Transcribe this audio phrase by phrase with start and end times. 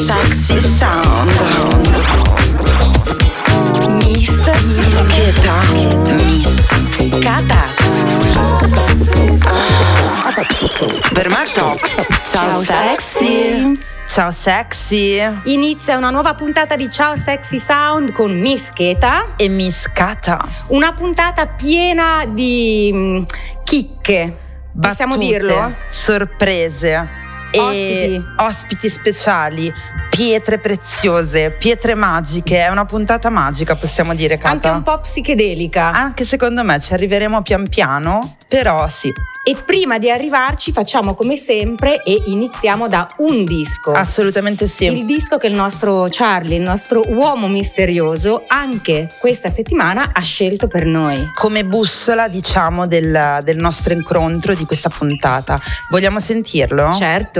[0.00, 1.30] Sexy sound.
[3.98, 5.60] Miss Mischeta.
[6.16, 7.68] Miss Cata.
[11.12, 11.78] Per me top.
[12.24, 13.78] Ciao, sexy.
[14.08, 19.34] Ciao sexy Inizia una nuova puntata di Ciao Sexy Sound con Miss Keta.
[19.36, 20.38] e Miss Cata.
[20.68, 23.22] Una puntata piena di mm,
[23.64, 24.36] chicche.
[24.80, 25.74] Possiamo dirlo?
[25.90, 27.19] Sorprese.
[27.58, 28.24] Ospiti.
[28.36, 29.72] Ospiti speciali,
[30.10, 32.58] pietre preziose, pietre magiche.
[32.64, 34.50] È una puntata magica, possiamo dire, Cata.
[34.52, 35.90] Anche un po' psichedelica.
[35.90, 41.36] Anche secondo me ci arriveremo pian piano, però sì, E prima di arrivarci facciamo come
[41.36, 43.92] sempre e iniziamo da un disco.
[43.92, 44.84] assolutamente sì.
[44.84, 50.68] Il disco che il nostro Charlie, il nostro uomo misterioso, anche questa settimana ha scelto
[50.68, 51.30] per noi.
[51.34, 55.58] Come bussola, diciamo, del, del nostro incontro di questa puntata.
[55.90, 56.92] Vogliamo sentirlo?
[56.92, 57.39] Certo.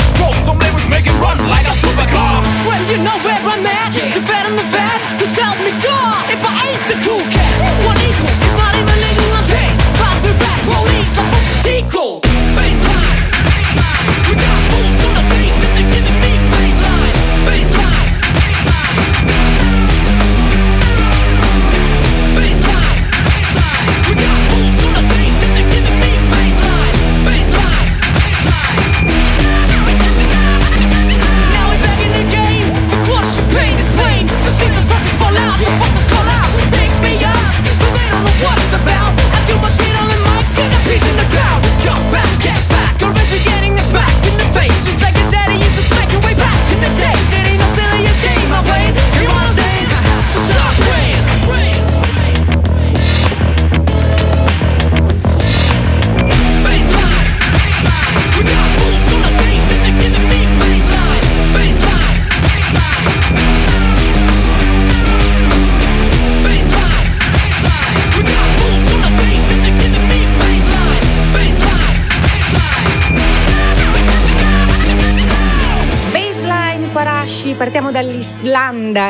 [0.21, 2.45] Throw some lyrics, make it run like a supercar.
[2.69, 3.89] Well, you know where I'm at.
[3.89, 4.70] The fat and the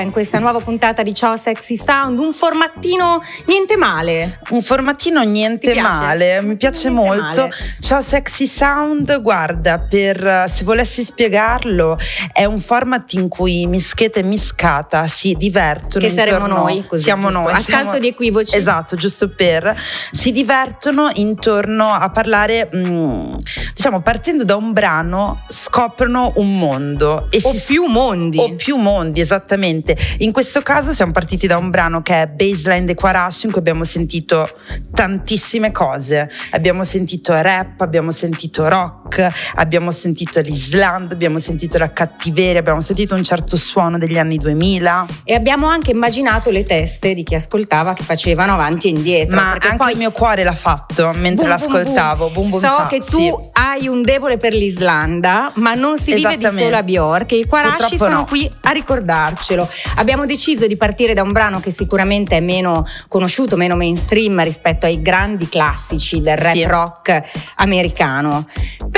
[0.02, 4.40] in questa nuova puntata di Ciao Sexy Sound, un formattino niente male.
[4.50, 7.42] Un formatino niente male, mi piace Niente molto.
[7.42, 7.54] male.
[7.92, 11.98] Ciao Sexy Sound, guarda, per se volessi spiegarlo,
[12.32, 16.06] è un format in cui Mischeta e Miscata si divertono.
[16.06, 17.40] Che saremo intorno- noi, così, siamo giusto?
[17.42, 17.52] noi.
[17.52, 18.56] A siamo- scanso di equivoci.
[18.56, 19.76] Esatto, giusto per.
[20.10, 23.34] Si divertono intorno a parlare, mm,
[23.76, 27.28] diciamo, partendo da un brano, scoprono un mondo.
[27.30, 28.38] E O si più mondi.
[28.38, 29.98] o più mondi, esattamente.
[30.20, 33.60] In questo caso siamo partiti da un brano che è Baseline dei Quarashi, in cui
[33.60, 34.50] abbiamo sentito
[34.94, 36.32] tantissime cose.
[36.52, 39.01] Abbiamo sentito rap, abbiamo sentito rock,
[39.56, 45.06] abbiamo sentito l'Islanda, abbiamo sentito la cattiveria, abbiamo sentito un certo suono degli anni 2000.
[45.24, 49.36] E abbiamo anche immaginato le teste di chi ascoltava che facevano avanti e indietro.
[49.36, 52.30] Ma anche poi il mio cuore l'ha fatto mentre Boom, l'ascoltavo.
[52.30, 53.34] Boom, boom, so che tu Sì.
[53.54, 57.98] hai un debole per l'Islanda, ma non si vive di solo a Bjork i Quarashi
[57.98, 58.26] sono no.
[58.26, 59.68] qui a ricordarcelo.
[59.96, 64.86] Abbiamo deciso di partire da un brano che sicuramente è meno conosciuto, meno mainstream rispetto
[64.86, 66.64] ai grandi classici del rap Sì.
[66.64, 67.22] rock
[67.56, 68.46] americano.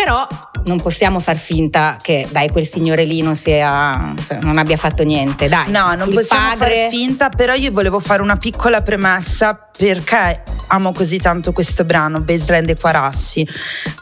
[0.04, 0.28] Però
[0.66, 5.48] non possiamo far finta che dai quel signore lì non, sia, non abbia fatto niente.
[5.48, 10.44] Dai, No, non possiamo padre- far finta, però io volevo fare una piccola premessa perché
[10.68, 13.48] amo così tanto questo brano, Baseline dei Quarassi,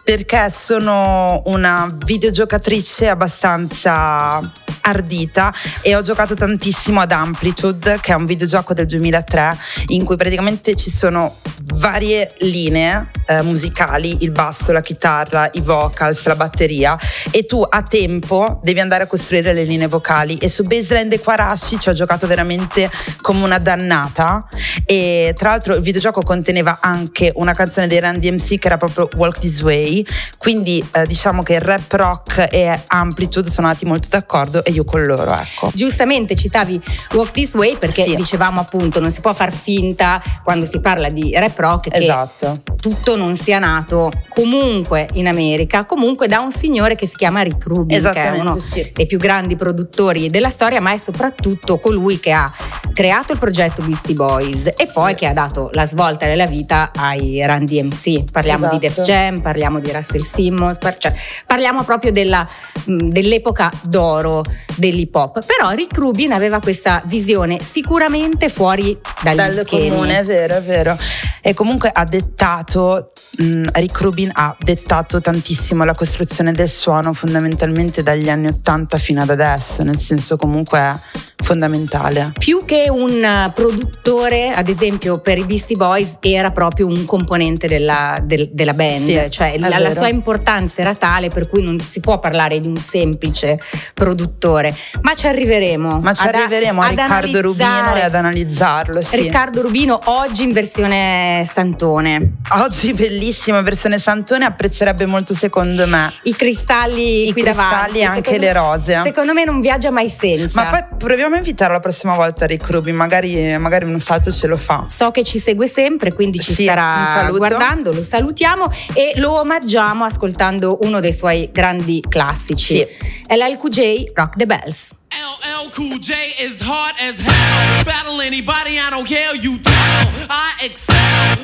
[0.04, 4.40] perché sono una videogiocatrice abbastanza
[4.82, 9.58] ardita e ho giocato tantissimo ad Amplitude, che è un videogioco del 2003
[9.88, 11.36] in cui praticamente ci sono
[11.76, 16.98] varie linee eh, musicali, il basso, la chitarra, i vocals, la batteria
[17.30, 20.38] e tu a tempo devi andare a costruire le linee vocali.
[20.38, 22.90] E su Baseline dei Quarashi ci ho giocato veramente
[23.22, 24.48] come una dannata.
[24.86, 29.08] E tra l'altro il videogioco conteneva anche una canzone dei Run DMC che era proprio
[29.16, 30.04] Walk This Way
[30.40, 35.06] quindi eh, diciamo che rap rock e Amplitude sono andati molto d'accordo e io con
[35.06, 36.82] loro ecco Giustamente citavi
[37.14, 38.16] Walk This Way perché Sì.
[38.16, 42.62] dicevamo appunto non si può far finta quando si parla di rap rock che Esatto.
[42.80, 47.66] tutto non sia nato comunque in America, comunque da un signore che si chiama Rick
[47.68, 48.90] Rubin, che è uno sì.
[48.94, 52.52] dei più grandi produttori della storia, ma è soprattutto colui che ha
[52.94, 57.42] creato il progetto Beastie Boys e poi che ha dato la svolta nella vita ai
[57.46, 58.32] Run DMC.
[58.32, 59.02] Parliamo di Esatto.
[59.02, 61.14] Def Jam, parliamo di Russell Simmons, par- cioè,
[61.46, 62.48] parliamo proprio della-
[62.86, 64.44] mh, dell'epoca d'oro
[64.76, 65.46] dell'hip hop.
[65.46, 69.90] Però Rick Rubin aveva questa visione sicuramente fuori dagli Dal schemi.
[69.90, 70.98] comune, è vero, è vero.
[71.42, 78.04] E comunque ha dettato, mh, Rick Rubin ha dettato tantissimo la costruzione del suono fondamentalmente
[78.04, 80.96] dagli anni 80 fino ad adesso, nel senso comunque è
[81.44, 82.32] fondamentale.
[82.38, 87.68] Più che un eh, produttore, ad esempio per i Beastie Boys, era proprio un componente
[87.68, 91.80] della, del- della band, Sì, cioè la, la sua importanza era tale per cui non
[91.80, 93.60] si può parlare di un semplice
[93.94, 96.00] produttore, ma ci arriveremo.
[96.00, 99.02] Ma ci ad- arriveremo a Riccardo Rubino e ad analizzarlo.
[99.02, 99.16] Sì.
[99.18, 102.38] Riccardo Rubino oggi in versione Santone.
[102.62, 106.12] Oggi bellissima versione Santone, apprezzerebbe molto secondo me.
[106.24, 108.00] I cristalli I qui cristalli davanti.
[108.00, 109.02] e anche secondo- le rose.
[109.04, 110.64] Secondo me non viaggia mai senza.
[110.64, 114.48] Ma poi proviamo a invitarlo la prossima volta Rick Rubin, magari, magari uno salto ce
[114.48, 114.86] lo fa.
[114.88, 119.40] So che ci segue sempre, quindi ci Sì, un starà guardando, lo salutiamo e lo
[119.40, 122.78] omaggiamo ascoltando uno dei suoi grandi classici.
[122.78, 122.88] Sì.
[123.28, 124.96] LLQJ Rock the Bells.
[125.12, 127.84] LL Cool J is hard as hell.
[127.84, 129.36] Battle anybody, I don't care.
[129.40, 130.96] You tell, I excel.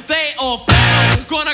[0.06, 1.26] They all fail.
[1.28, 1.54] Gonna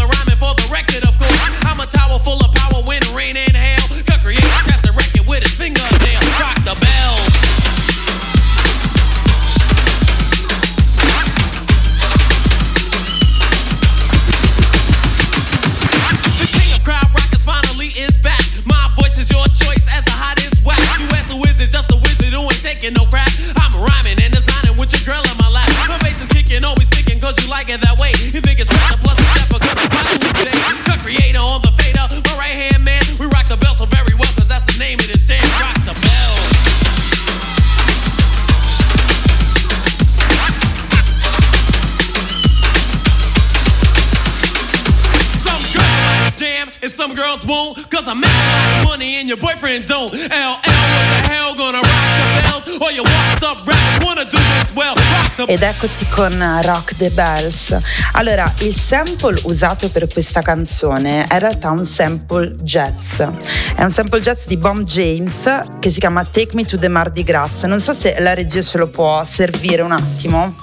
[55.81, 57.77] Rock the Ed eccoci con Rock the Bells.
[58.13, 63.19] Allora, il sample usato per questa canzone è in realtà un sample jazz.
[63.19, 67.23] È un sample jazz di Bomb James che si chiama Take Me to the Mardi
[67.23, 67.63] Gras.
[67.63, 70.53] Non so se la regia ce lo può servire un attimo.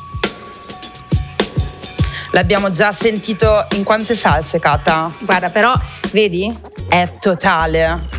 [2.31, 5.13] L'abbiamo già sentito in quante salse, Kata?
[5.21, 5.73] Guarda, però,
[6.13, 6.57] vedi?
[6.89, 8.18] È totale.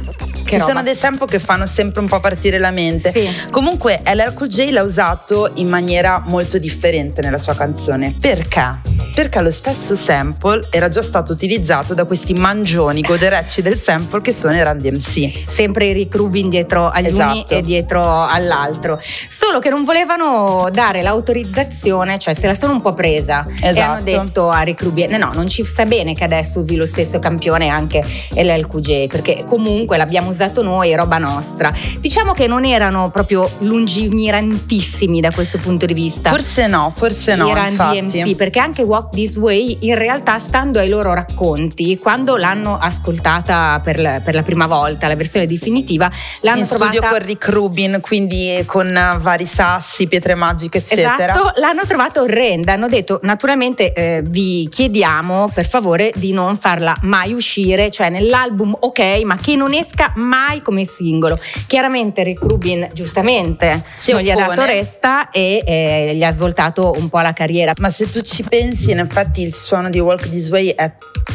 [0.51, 0.71] Ci roba.
[0.71, 3.11] sono dei sample che fanno sempre un po' partire la mente.
[3.11, 3.29] Sì.
[3.51, 8.15] Comunque LL Cool J l'ha usato in maniera molto differente nella sua canzone.
[8.19, 8.98] Perché?
[9.19, 14.31] Perché lo stesso sample era già stato utilizzato da questi mangioni goderecci del sample che
[14.31, 15.43] sono i Run DMC.
[15.45, 17.53] Sempre Rick Rubin dietro agli uni Esatto.
[17.53, 18.97] e dietro all'altro.
[19.27, 23.91] Solo che non volevano dare l'autorizzazione, cioè se la sono un po' presa e Esatto.
[23.91, 27.19] hanno detto a Rick Rubin: no, non ci sta bene che adesso usi lo stesso
[27.19, 28.01] campione anche
[28.33, 31.73] LLQJ, perché comunque l'abbiamo usato noi, è roba nostra.
[31.99, 36.29] Diciamo che non erano proprio lungimirantissimi da questo punto di vista.
[36.29, 37.99] Forse no, forse no, i infatti.
[37.99, 43.79] DMC, perché anche Walk This Way in realtà stando ai loro racconti quando l'hanno ascoltata
[43.83, 46.09] per la, per la prima volta la versione definitiva
[46.41, 51.33] l'hanno in trovata studio con Rick Rubin, quindi con eh, vari sassi, pietre magiche, eccetera.
[51.33, 52.73] Esatto, l'hanno trovata orrenda.
[52.73, 58.75] Hanno detto: naturalmente eh, vi chiediamo per favore di non farla mai uscire, cioè nell'album
[58.79, 61.37] ok, ma che non esca mai come singolo.
[61.67, 64.55] Chiaramente Rick Rubin, giustamente, Si non gli ha oppone.
[64.55, 67.73] dato retta e eh, gli ha svoltato un po' la carriera.
[67.79, 70.91] Ma se tu ci pensi, in effetti il suono di Walk This Way è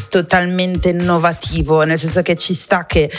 [0.08, 3.10] totalmente innovativo, nel senso che ci sta che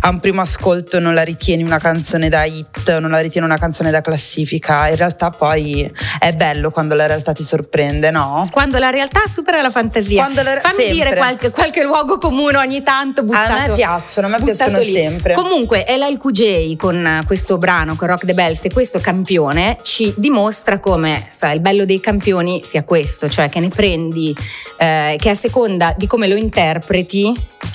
[0.00, 3.58] a un primo ascolto non la ritieni una canzone da hit, non la ritieni una
[3.58, 8.48] canzone da classifica, in realtà poi è bello quando la realtà ti sorprende, no?
[8.52, 10.22] Quando la realtà supera la fantasia.
[10.22, 10.92] Quando la- Fammi sempre.
[10.94, 13.52] dire qualche, qualche luogo comune ogni tanto buttato.
[13.52, 14.92] A me piacciono, a me piacciono lì.
[14.92, 15.34] sempre.
[15.34, 21.26] Comunque LLQJ con questo brano, con Rock the Bells e questo campione ci dimostra come
[21.30, 24.34] sai, il bello dei campioni sia questo, cioè che ne prendi
[24.76, 27.32] eh, che a seconda di come lo interpreti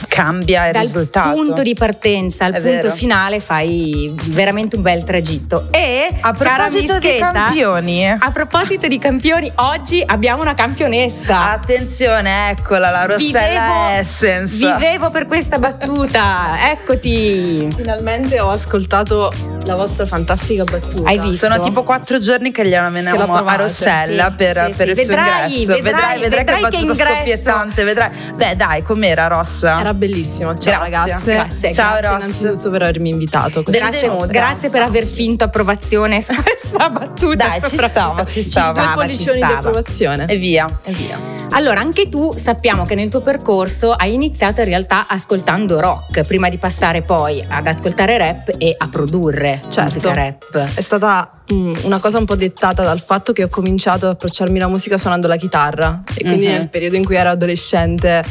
[0.08, 1.32] Cambia il dal risultato.
[1.32, 2.92] punto di partenza al È punto vero.
[2.92, 5.68] finale fai veramente un bel tragitto.
[5.72, 11.52] E A proposito di campioni, a proposito di campioni, oggi abbiamo una campionessa.
[11.52, 14.56] attenzione, eccola la Rossella Essence.
[14.56, 16.72] vivevo per questa battuta.
[16.72, 17.74] Eccoti.
[17.76, 21.10] Finalmente ho ascoltato la vostra fantastica battuta.
[21.10, 21.48] Hai visto?
[21.48, 24.86] Sono tipo quattro giorni che gliela Che meniamo l'ho a Rossella sì, per, sì, per
[24.86, 24.92] sì.
[24.92, 25.82] il suo Vedrai, ingresso.
[25.82, 27.14] vedrai, vedrai, vedrai che che battuta ingresso.
[27.16, 27.84] scoppiettante.
[27.84, 28.10] Vedrai.
[28.36, 29.73] Beh, dai, com'era Rossa?
[29.80, 30.58] Era bellissimo.
[30.58, 31.04] Ciao Grazie.
[31.04, 31.34] ragazze.
[31.34, 32.18] Grazie, Ciao, Grazie Ross.
[32.20, 33.64] innanzitutto per avermi invitato.
[33.64, 37.46] questa Grazie, grazie per aver finto approvazione su questa battuta.
[37.48, 38.82] Dai, ci stava, ci stava.
[38.82, 39.58] stava, pollicioni ci di stava.
[39.58, 40.26] approvazione.
[40.28, 40.80] E via.
[40.84, 41.20] E via.
[41.52, 46.50] Allora, anche tu sappiamo che nel tuo percorso hai iniziato in realtà ascoltando rock, prima
[46.50, 49.84] di passare poi ad ascoltare rap e a produrre Certo.
[49.84, 50.58] musica rap.
[50.74, 51.43] È stata
[51.84, 55.28] una cosa un po' dettata dal fatto che ho cominciato ad approcciarmi alla musica suonando
[55.28, 56.52] la chitarra e quindi Mhm.
[56.52, 58.24] nel periodo in cui ero adolescente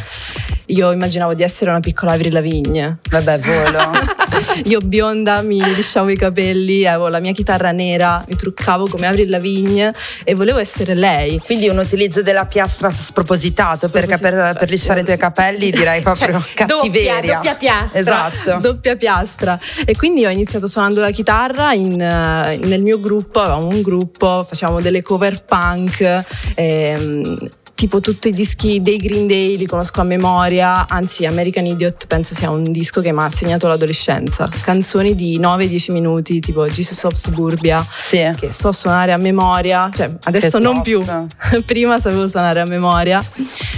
[0.67, 2.99] io immaginavo di essere una piccola Avril Lavigne.
[3.11, 3.91] Vabbè, volo.
[4.64, 9.29] Io bionda mi lisciavo i capelli, avevo la mia chitarra nera, mi truccavo come Avril
[9.29, 9.93] Lavigne
[10.25, 11.38] e volevo essere lei.
[11.45, 14.59] Quindi un utilizzo della piastra spropositato, perché per, Spropositato.
[14.61, 17.12] per lisciare i tuoi capelli direi proprio Cioè, cattiveria.
[17.12, 18.00] doppia- doppia piastra.
[18.00, 18.59] Esatto.
[18.61, 23.69] doppia piastra e quindi ho iniziato suonando la chitarra in, eh, nel mio gruppo, avevamo
[23.69, 27.38] un gruppo, facevamo delle cover punk, ehm,
[27.83, 32.33] tipo tutti i dischi dei Green Day li conosco a memoria, anzi American Idiot penso
[32.33, 37.15] sia un disco che mi ha segnato l'adolescenza, canzoni di 9-10 minuti tipo Jesus of
[37.15, 38.19] Suburbia Sì.
[38.39, 40.83] che so suonare a memoria, cioè adesso Che non top.
[40.85, 41.05] più,
[41.67, 43.21] prima sapevo suonare a memoria.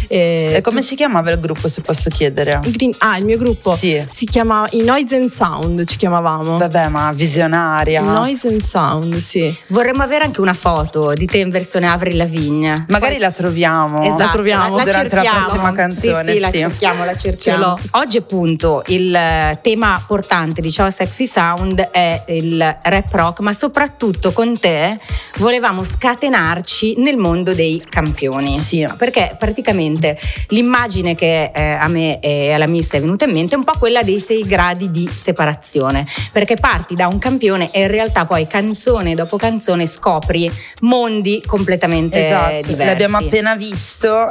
[0.06, 2.60] E E come si chiamava il gruppo, se posso chiedere?
[2.66, 4.04] Green- ah, il mio gruppo Sì.
[4.06, 6.58] si chiamava i Noise and Sound, ci chiamavamo.
[6.58, 8.02] Vabbè, ma visionaria.
[8.02, 9.56] Noise and Sound, sì.
[9.68, 12.84] Vorremmo avere anche una foto di te in versione Avril Lavigne.
[12.88, 13.92] Magari la troviamo.
[14.02, 15.44] Esatto, La troviamo durante la cerchiamo.
[15.46, 16.58] prossima canzone, Sì, sì, la sì.
[16.58, 17.78] cerchiamo, la cerchiamo.
[17.92, 23.52] Oggi appunto il eh, tema portante di Ciao Sexy Sound è il rap rock, ma
[23.52, 24.98] soprattutto con te
[25.36, 28.54] volevamo scatenarci nel mondo dei campioni.
[28.56, 28.86] Sì.
[28.96, 33.58] Perché praticamente l'immagine che eh, a me e alla Miss è venuta in mente è
[33.58, 36.06] un po' quella dei sei gradi di separazione.
[36.32, 42.26] Perché parti da un campione e in realtà poi canzone dopo canzone scopri mondi completamente
[42.26, 42.84] Esatto, diversi.
[42.84, 43.82] l'abbiamo appena visto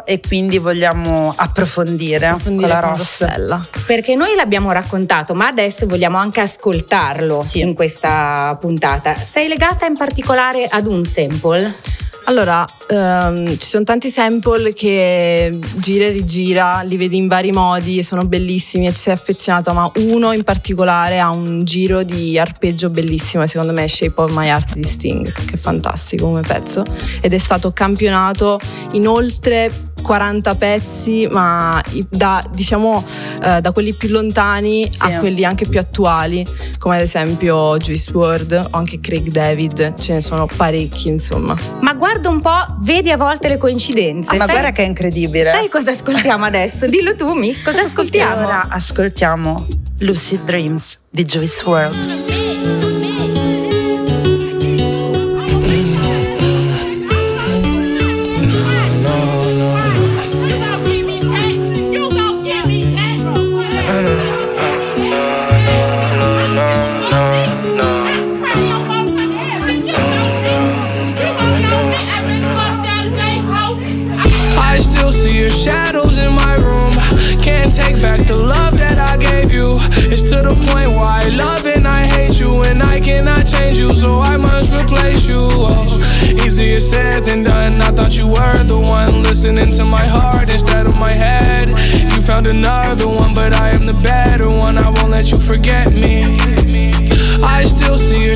[0.06, 3.26] e quindi vogliamo approfondire, Approfondire con la con rossa.
[3.28, 3.68] Rossella.
[3.86, 7.60] Perché noi l'abbiamo raccontato, ma adesso vogliamo anche ascoltarlo Sì.
[7.60, 9.16] in questa puntata.
[9.16, 11.74] Sei legata in particolare ad un sample?
[12.26, 18.02] Allora, ehm, ci sono tanti sample che gira e rigira, li vedi in vari modi
[18.02, 22.90] sono bellissimi e ci sei affezionato, ma uno in particolare ha un giro di arpeggio
[22.90, 26.86] bellissimo secondo me è Shape of My Heart di Sting, che è fantastico come pezzo
[27.20, 28.58] ed è stato campionato
[28.94, 33.04] in oltre 40 pezzi, ma da, diciamo,
[33.44, 35.04] eh, da quelli più lontani Sì.
[35.06, 36.46] a quelli anche più attuali,
[36.78, 41.56] come ad esempio Juice WRLD o anche Craig David, ce ne sono parecchi insomma.
[41.82, 44.30] Ma guarda un po', vedi a volte le coincidenze.
[44.32, 45.50] Ah, ma Sai- guarda che è incredibile.
[45.50, 46.86] Sai cosa ascoltiamo adesso?
[46.88, 48.46] Dillo tu, Miss, cosa ascoltiamo?
[48.46, 49.66] ora ascoltiamo
[50.00, 52.43] Lucid Dreams di Juice WRLD.
[80.34, 83.94] To the point where I love and I hate you, and I cannot change you,
[83.94, 85.48] so I must replace you.
[85.52, 87.82] Oh, easier said than done.
[87.82, 91.68] I thought you were the one listening to my heart instead of my head.
[92.12, 94.78] You found another one, but I am the better one.
[94.78, 96.24] I won't let you forget me.
[97.44, 98.36] I still see your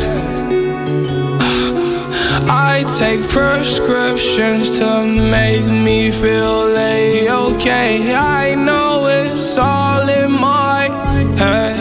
[3.01, 8.13] Take prescriptions to make me feel a-okay.
[8.13, 10.83] I know it's all in my
[11.35, 11.79] head.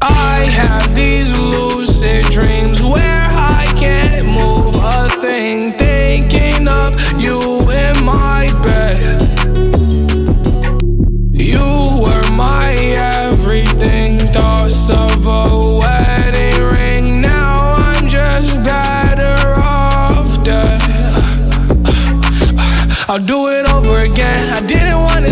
[0.00, 3.26] I have these lucid dreams where
[3.58, 5.72] I can't move a thing,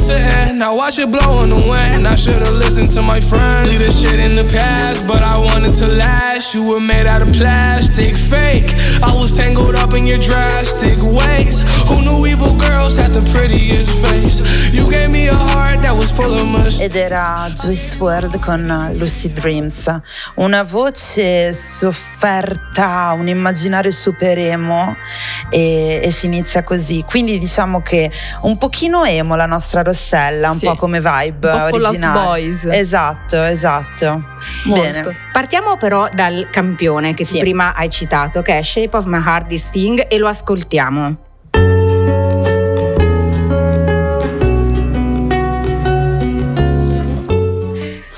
[0.08, 2.08] Now watch it blow in the wind.
[2.08, 3.70] I should've listened to my friends.
[3.70, 6.27] Leave this shit in the past, but I wanted to last.
[6.38, 8.72] You were made out of plastic, fake.
[9.02, 11.60] I was tangled up in your drastic ways.
[11.88, 14.40] Who knew evil girls had the prettiest face?
[14.72, 16.80] You gave me a heart that was full of mush.
[16.80, 20.00] Ed era Juice WRLD con Lucid Dreams,
[20.36, 24.94] una voce sofferta, un immaginario super emo
[25.50, 27.04] e, e si inizia così.
[27.06, 28.10] Quindi diciamo che
[28.42, 30.66] un pochino emo la nostra Rossella, un Sì.
[30.66, 32.20] po' come vibe Un po' originale.
[32.26, 32.64] Boys.
[32.64, 34.36] Esatto, esatto.
[34.64, 34.82] Molto.
[34.82, 35.16] Bene.
[35.32, 37.38] Partiamo però dal campione che Sì.
[37.38, 41.16] prima hai citato, che è Shape of My Heart di Sting, e lo ascoltiamo.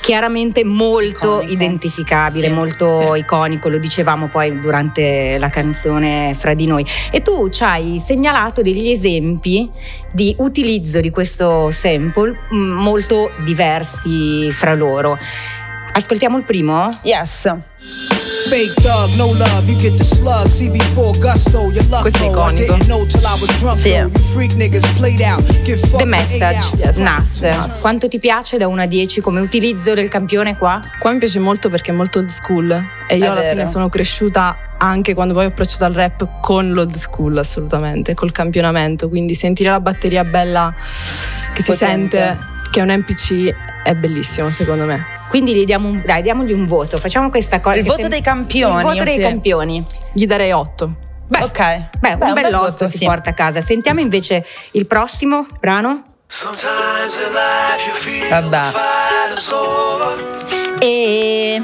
[0.00, 1.52] Chiaramente molto Iconico.
[1.52, 3.18] identificabile, Sì, molto sì.
[3.20, 6.84] iconico, lo dicevamo poi durante la canzone fra di noi.
[7.12, 9.70] E tu ci hai segnalato degli esempi
[10.10, 15.16] di utilizzo di questo sample mh, molto diversi fra loro.
[15.92, 16.88] Ascoltiamo il primo?
[17.02, 17.52] Yes.
[18.48, 20.46] Fake thug, no love, you get the slug.
[20.48, 22.74] See before gusto, your luck Questo è iconico.
[22.74, 23.78] didn't know till I was drunk.
[23.78, 23.90] Sì.
[23.90, 24.08] though.
[24.10, 25.44] You freak niggas played out.
[25.62, 26.96] Get fucked The Message, out.
[26.96, 27.78] Nas.
[27.80, 30.80] Quanto ti piace da 1 a 10 come utilizzo del campione qua?
[30.98, 32.70] Qua mi piace molto perché è molto old school
[33.08, 33.50] e io È alla vero.
[33.52, 38.32] fine sono cresciuta anche quando poi ho approcciato al rap con l'old school assolutamente, col
[38.32, 40.74] campionamento, quindi sentire la batteria bella
[41.52, 42.18] che si Potente.
[42.18, 42.38] sente
[42.70, 43.54] che è un MPC
[43.84, 45.18] è bellissimo secondo me.
[45.30, 47.76] Quindi gli diamo un, dai, diamogli un voto, facciamo questa cosa.
[47.76, 48.76] Il voto sem- dei campioni.
[48.76, 49.20] Il voto dei Sì.
[49.20, 49.82] campioni.
[50.12, 50.92] Gli darei 8.
[51.28, 51.58] Beh, Ok.
[51.58, 53.04] beh, Beh, un un bel bel lotto voto, si sì.
[53.04, 53.60] porta a casa.
[53.60, 56.02] Sentiamo invece il prossimo brano.
[56.26, 58.70] Sometimes in life you feel Vabbè.
[60.82, 61.62] E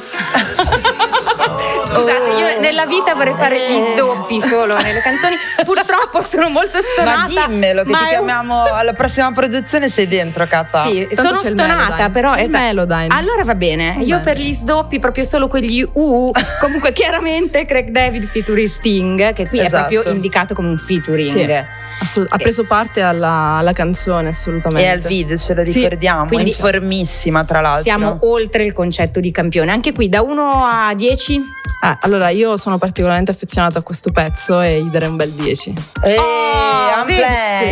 [1.85, 5.37] scusate, io nella vita vorrei fare gli sdoppi solo nelle canzoni.
[5.64, 6.82] Purtroppo sono molto Ma
[7.26, 7.47] stonata.
[7.47, 10.82] dimmelo che ma ti è un- chiamiamo alla prossima produzione sei dentro, cazzo.
[10.86, 12.10] Sì, Tanto sono stonata, Melodyne.
[12.10, 12.64] però C'è il esatto.
[12.64, 13.06] Melodyne.
[13.17, 13.93] Allora va bene.
[13.97, 14.21] Va Io bene.
[14.23, 16.30] per gli sdoppi, proprio solo quegli UU.
[16.60, 19.76] Comunque, chiaramente Craig David featuring Sting, che qui Esatto.
[19.76, 21.30] è proprio indicato come un featuring.
[21.30, 21.84] Sì.
[22.00, 24.87] Assolut- ha preso parte alla, alla canzone assolutamente.
[24.89, 27.82] E al video ce lo Sì, ricordiamo, quindi- informissima tra l'altro.
[27.85, 29.71] Siamo oltre il concetto di campione.
[29.73, 31.41] Anche qui da 1 a 10.
[31.82, 35.75] Ah, allora io sono particolarmente affezionata a questo pezzo e gli darei un bel 10.
[36.04, 37.04] Ehi, Oh,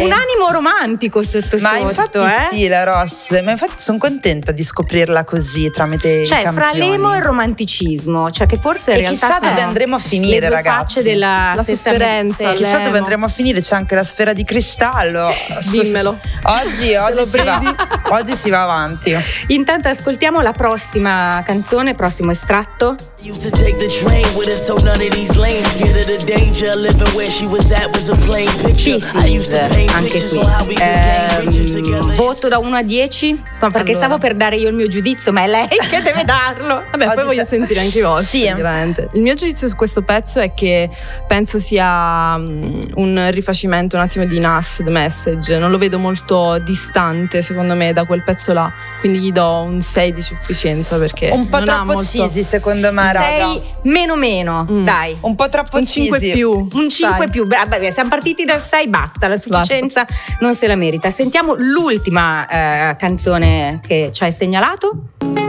[0.04, 2.48] un animo romantico sotto Ma sotto, infatti eh?
[2.52, 7.16] sì, la Ross, ma infatti sono contenta di scoprirla così tramite Cioè, fra l'emo e
[7.16, 10.56] il romanticismo, cioè che forse in E realtà chissà dove andremo a finire, le due
[10.56, 10.76] ragazzi.
[10.78, 12.52] facce della La sofferenza.
[12.52, 15.28] Chissà dove andremo a finire, c'è anche la sfera di cristallo.
[15.72, 16.20] Dimmelo.
[16.44, 17.74] Oggi, oggi, si va,
[18.10, 19.12] oggi si va avanti.
[19.48, 22.94] Intanto ascoltiamo la prossima canzone, prossimo estratto.
[23.24, 26.22] Used to take the train with her so none of these lanes get her the
[26.26, 26.70] danger.
[26.76, 28.98] Living where she was at was a plain picture.
[29.16, 32.14] I used to paint anche pictures on how we Ehm, together.
[32.16, 33.32] voto da 1 a 10?
[33.32, 33.94] No, perché Allora.
[34.06, 36.82] stavo per dare io il mio giudizio, ma è lei che deve darlo.
[36.90, 38.52] Vabbè, Oggi poi voglio c'è- sentire anche i vostri, Sì.
[38.52, 39.08] veramente.
[39.14, 40.90] Il mio giudizio su questo pezzo è che
[41.26, 45.56] penso sia mm, un rifacimento un attimo di Nas, The Message.
[45.56, 48.70] Non lo vedo molto distante, secondo me, da quel pezzo là.
[49.00, 52.02] Quindi gli do un 6 di sufficienza perché Un po' non ha troppo molto...
[52.10, 53.12] cheesy secondo me.
[53.22, 54.84] 6 meno meno, Mm.
[54.84, 55.16] dai.
[55.20, 56.32] Un po' troppo Un 5 cheesy.
[56.32, 56.68] più.
[56.72, 57.30] Un 5 dai.
[57.30, 60.04] più, beh, beh, siamo partiti dal 6, basta, la sufficienza
[60.40, 61.10] non se la merita.
[61.10, 62.46] Sentiamo l'ultima
[62.90, 64.90] eh, canzone che ci hai segnalato.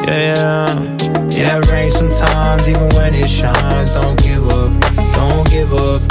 [0.05, 0.65] Yeah,
[1.31, 3.91] yeah, it rains sometimes, even when it shines.
[3.93, 4.71] Don't give up,
[5.13, 6.01] don't give up.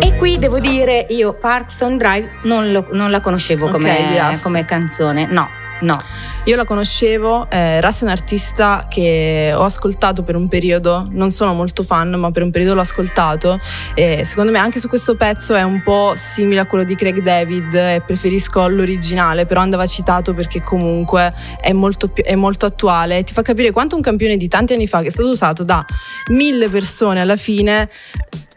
[0.00, 3.90] E qui devo dire, io Parks on Drive non, lo- non la conoscevo Ok, come,
[4.12, 4.42] yes.
[4.42, 5.48] come canzone, no,
[5.84, 6.02] no.
[6.46, 11.30] Io la conoscevo, eh, Rassi è un artista che ho ascoltato per un periodo, non
[11.30, 13.58] sono molto fan, ma per un periodo l'ho ascoltato
[13.94, 17.22] e secondo me anche su questo pezzo è un po' simile a quello di Craig
[17.22, 23.18] David e preferisco l'originale, però andava citato perché comunque è molto, più- è molto attuale
[23.18, 25.64] e ti fa capire quanto un campione di tanti anni fa che è stato usato
[25.64, 25.84] da
[26.30, 27.88] mille persone alla fine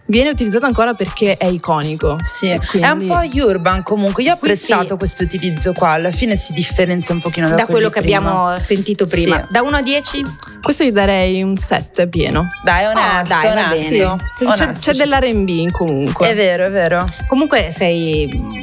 [0.08, 2.18] viene utilizzato ancora perché è iconico.
[2.22, 4.24] Sì, E è un quindi- po' urban comunque.
[4.24, 4.72] Io ho Qui sì.
[4.72, 5.90] apprezzato questo utilizzo qua.
[5.92, 8.18] Alla fine si differenzia un pochino da, Da quello che prima.
[8.18, 9.44] abbiamo sentito prima.
[9.46, 9.52] Sì.
[9.52, 10.24] Da 1 a 10?
[10.62, 12.48] Questo gli darei un 7 pieno.
[12.64, 13.90] Dai, onesto, Ah, dai, onesto.
[13.96, 14.16] bene.
[14.38, 16.30] Perché c'è, Onesto, c'è ci dell'R&B comunque.
[16.30, 17.06] È vero, è vero.
[17.28, 18.56] Comunque sei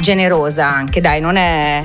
[0.00, 1.78] generosa anche, dai, non è.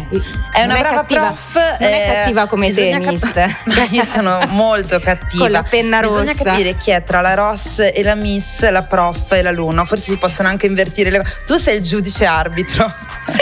[0.53, 1.55] È una non brava cattiva, prof.
[1.79, 3.21] Non è eh, cattiva come bisogna Temis.
[3.31, 5.43] cap- Io sono molto cattiva.
[5.43, 6.43] Con la penna Bisogna rossa.
[6.43, 8.97] capire chi è tra la Ross e la Miss, la prof
[9.29, 9.85] e l'alunno.
[9.85, 11.31] Forse si possono anche invertire le cose.
[11.45, 12.91] Tu sei il giudice arbitro.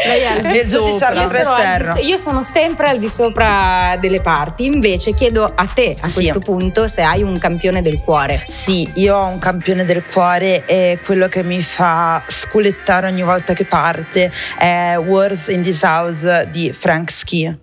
[0.06, 1.94] Lei è di il giudice arbitro Io di esterno.
[1.96, 6.14] so- Io sono sempre al di sopra delle parti, invece chiedo a te a Sì.
[6.14, 8.44] questo punto se hai un campione del cuore.
[8.48, 13.54] Sì, io ho un campione del cuore e quello che mi fa sculettare ogni volta
[13.54, 17.56] che parte è Wars in This House di Frank Ski.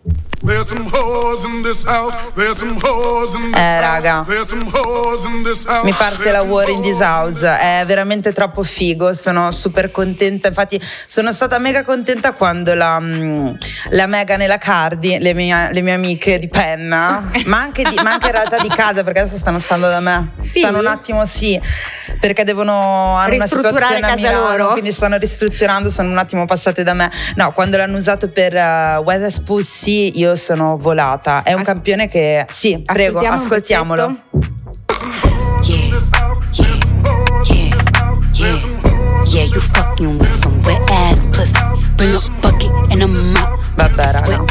[0.45, 2.15] There's some whores in this house.
[2.35, 3.81] There's some whores in this Eh, house.
[4.05, 4.25] raga.
[4.29, 5.85] There's some whores in this house.
[5.85, 10.79] Mi parte la War in this house, è veramente troppo figo, sono super contenta, infatti
[11.07, 13.49] sono stata mega contenta quando la, mm,
[13.93, 17.99] la Megan e la Cardi, le mie, le mie amiche di penna, ma anche, di-
[18.03, 20.61] ma anche in realtà di casa perché adesso stanno stando da me, Sì?
[20.61, 21.59] stanno un attimo sì,
[22.21, 24.73] perché devono, hanno una situazione a casa Milano, loro?
[24.73, 29.03] quindi stanno ristrutturando, sono un attimo passate da me, no quando l'hanno usato per uh,
[29.03, 34.17] Wes Pussy io sono volata, è un As- campione che, sì prego ascoltiamolo.
[35.63, 35.79] Yeah,
[36.53, 36.77] yeah,
[38.35, 38.57] yeah,
[39.25, 39.45] yeah.
[39.45, 41.59] You fucking with some wet ass pussy.
[41.97, 43.59] Bring a bucket and a mop.
[43.77, 44.45] Vabbè, raga.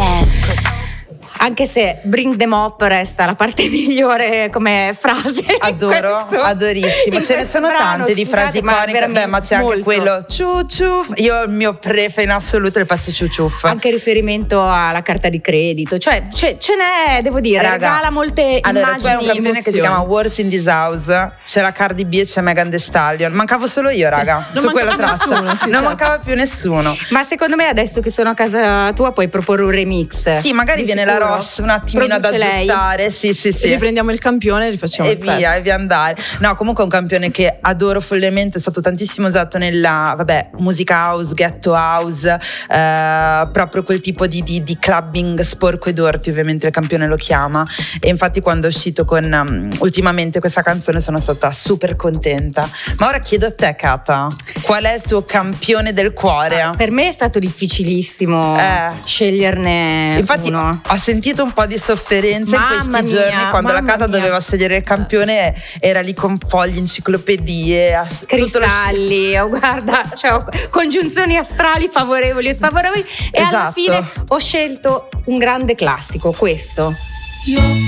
[1.44, 5.44] Anche se Bring them up resta la parte migliore come frase.
[5.60, 7.20] Adoro, questo- adorissimo.
[7.22, 9.84] Ce ne sono brano, tante di frasi ma iconiche, beh, ma c'è anche molto.
[9.84, 11.06] quello ciu ciu.
[11.16, 13.66] Io il mio prefe in assoluto è il pezzo ciu ciuff.
[13.66, 18.60] Anche riferimento alla carta di credito, cioè ce, ce n'è, devo dire, Raga, regala molte
[18.62, 19.26] allora, tu hai un immagini.
[19.34, 21.32] campione che si chiama Wars in This House.
[21.44, 23.32] C'è la Cardi B e c'è Megan Thee Stallion.
[23.34, 25.40] Mancavo solo io, raga, Non su quella traccia.
[25.42, 25.70] non sì.
[25.70, 26.96] mancava più nessuno.
[27.10, 30.38] Ma secondo me adesso che sono a casa tua puoi proporre un remix.
[30.40, 32.70] Sì, magari Di viene la Ross un attimino ad Produce lei.
[32.70, 33.12] aggiustare.
[33.12, 33.68] Sì, sì, sì.
[33.70, 35.36] Riprendiamo il campione e rifacciamo e il pezzo.
[35.38, 36.16] via, e via andare.
[36.40, 41.10] No, comunque è un campione che adoro follemente, è stato tantissimo usato nella, vabbè, musica
[41.12, 42.28] house, ghetto house,
[42.70, 47.16] eh, proprio quel tipo di, di- di clubbing sporco e dorti, ovviamente il campione lo
[47.16, 47.64] chiama.
[48.00, 52.68] E infatti quando è uscito con um, ultimamente questa canzone sono stata super contenta.
[52.98, 54.28] Ma ora chiedo a te, Kata,
[54.62, 56.72] qual è il tuo campione del cuore?
[56.76, 58.92] Per me è stato difficilissimo Eh.
[59.06, 60.82] sceglierne Infatti uno.
[60.86, 64.18] ho sentito un po' di sofferenza Mamma in questi mia, giorni quando la Cata mia.
[64.18, 70.04] doveva scegliere il campione era lì con fogli, enciclopedie, as- tutto lo- cristalli, oh, guarda,
[70.16, 70.38] cioè,
[70.70, 73.72] congiunzioni astrali favorevoli e sfavorevoli e alla Esatto.
[73.74, 76.96] fine ho scelto un grande classico, questo.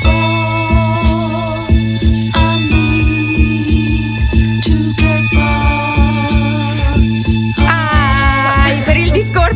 [0.04, 0.35] Ah,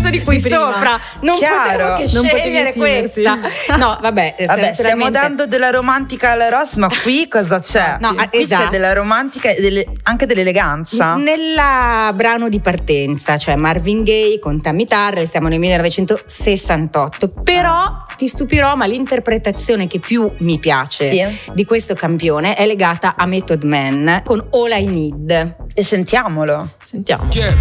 [0.10, 0.72] discorso di qui Di prima.
[0.74, 1.68] sopra non Chiaro.
[1.78, 3.38] potevo che Non scegliere questa.
[3.78, 7.98] No, vabbè, Vabbè, stiamo dando della romantica alla Ross, ma qui cosa c'è?
[8.00, 8.64] No, ah, qui esatto.
[8.64, 11.16] c'è della romantica e delle- anche dell'eleganza.
[11.16, 18.28] Nella brano di partenza, cioè Marvin Gaye con Tammy Tarrell, siamo nel 1968, però ti
[18.28, 21.52] stupirò, ma l'interpretazione che più mi piace Sì.
[21.54, 25.56] di questo campione è legata a Method Man con All I Need.
[25.74, 26.72] E sentiamolo.
[26.82, 27.28] Sentiamo.
[27.32, 27.54] Yeah,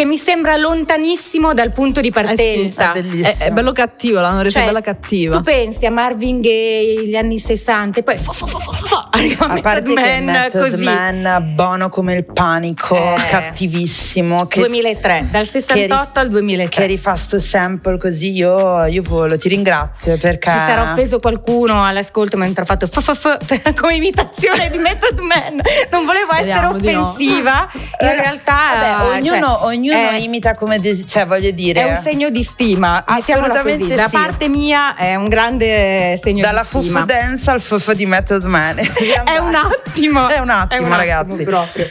[0.00, 2.92] Perché mi sembra lontanissimo dal punto di partenza.
[2.92, 3.28] è bellissimo.
[3.28, 5.36] È, è bello cattivo, l'hanno resa Cioè, bella cattiva.
[5.36, 9.08] Tu pensi a Marvin Gaye, gli anni 60, e poi fo, fo, fo, fo, fo,
[9.10, 10.84] arriva A Method parte che Man Method così.
[10.84, 13.26] Man, buono come il panico, Eh.
[13.28, 14.46] cattivissimo.
[14.46, 16.80] Che, 2003, dal 68 che al 2003.
[16.80, 20.50] Che rifà sto sample così, io, io volo, ti ringrazio perché...
[20.50, 22.88] Si sarà offeso qualcuno all'ascolto mentre ha fatto
[23.78, 25.60] come imitazione di Method Man.
[25.90, 27.00] Non volevo Speriamo essere di no.
[27.02, 27.68] offensiva.
[27.74, 31.90] In Raga, realtà, vabbè, ognuno, cioè, ognuno è- imita come desi- cioè voglio dire È
[31.90, 33.04] un segno di stima.
[33.06, 33.96] Assolutamente così.
[33.96, 34.10] Da sì.
[34.10, 37.00] parte mia è un grande segno dalla di stima.
[37.00, 38.76] fufu dance al fufu di Method Man
[39.24, 40.28] È un attimo.
[40.28, 41.32] È un attimo, È un ragazzi.
[41.32, 41.86] attimo proprio.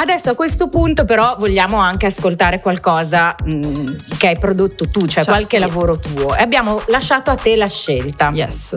[0.00, 5.24] Adesso a questo punto però vogliamo anche ascoltare qualcosa mh, che hai prodotto tu, cioè
[5.24, 5.62] Ciao, qualche sì.
[5.62, 6.36] lavoro tuo.
[6.36, 8.30] E abbiamo lasciato a te la scelta.
[8.32, 8.76] Yes.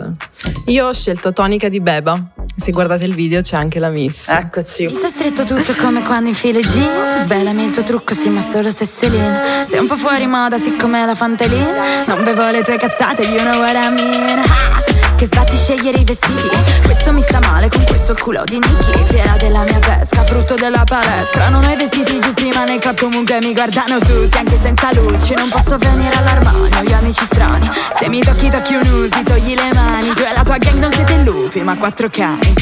[0.66, 2.20] Io ho scelto Tonica di Beba.
[2.56, 4.28] Se guardate il video c'è anche la miss.
[4.28, 8.28] eccoci Mi sta stretto tutto come quando infilo i jeans Svelami il tuo trucco, sì
[8.28, 12.62] ma solo se lean Sei un po' fuori moda, siccome la fantalina Non bevo le
[12.62, 14.38] tue cazzate, you know what I mean.
[14.40, 16.50] Ah, Che sbatti scegliere i vestiti.
[16.82, 20.84] Questo mi sta male con questo culo di Nicky Fiera della mia pesca, frutto della
[20.84, 21.48] palestra.
[21.48, 24.36] Non ho i vestiti giusti ma nel club comunque mi guardano tutti.
[24.36, 26.82] Anche senza luci, non posso venire all'armadio.
[26.82, 30.42] Gli amici strani, se mi tocchi tocchi un usi Togli le mani, tu e la
[30.42, 32.54] tua gang non siete lupi ma quattro cani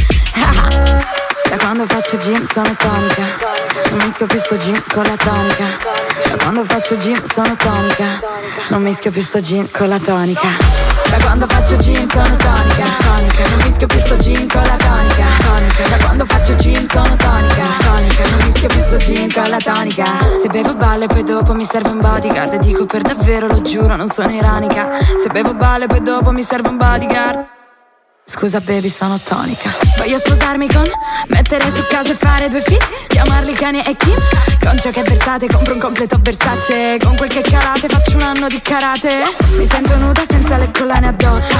[1.51, 3.23] Da quando faccio gym sono tonica.
[3.91, 5.65] Non mischio più sto gym con la tonica.
[6.29, 8.05] Da quando faccio gym sono tonica.
[8.69, 10.47] Non mischio più sto gym con la tonica.
[11.11, 12.85] Da quando faccio gym sono tonica.
[13.49, 15.25] Non mischio più sto gym con la tonica.
[15.89, 17.63] Da quando faccio gym sono Tonica.
[18.31, 20.05] Non mischio più sto gym con la tonica.
[20.41, 22.53] Se bevo balle poi dopo mi serve un bodyguard.
[22.53, 24.89] E dico per davvero lo giuro non sono iranica.
[25.19, 27.59] Se bevo balle poi dopo mi serve un bodyguard
[28.33, 29.71] Scusa baby, sono tonica.
[29.99, 30.85] Voglio sposarmi con,
[31.27, 34.14] mettere su casa e fare due fit, chiamarli cani e Kim.
[34.61, 38.47] Con ciò che versate compro un completo Versace, con quel che calate faccio un anno
[38.47, 39.11] di karate.
[39.59, 41.57] Mi sento nuda senza le collane addosso.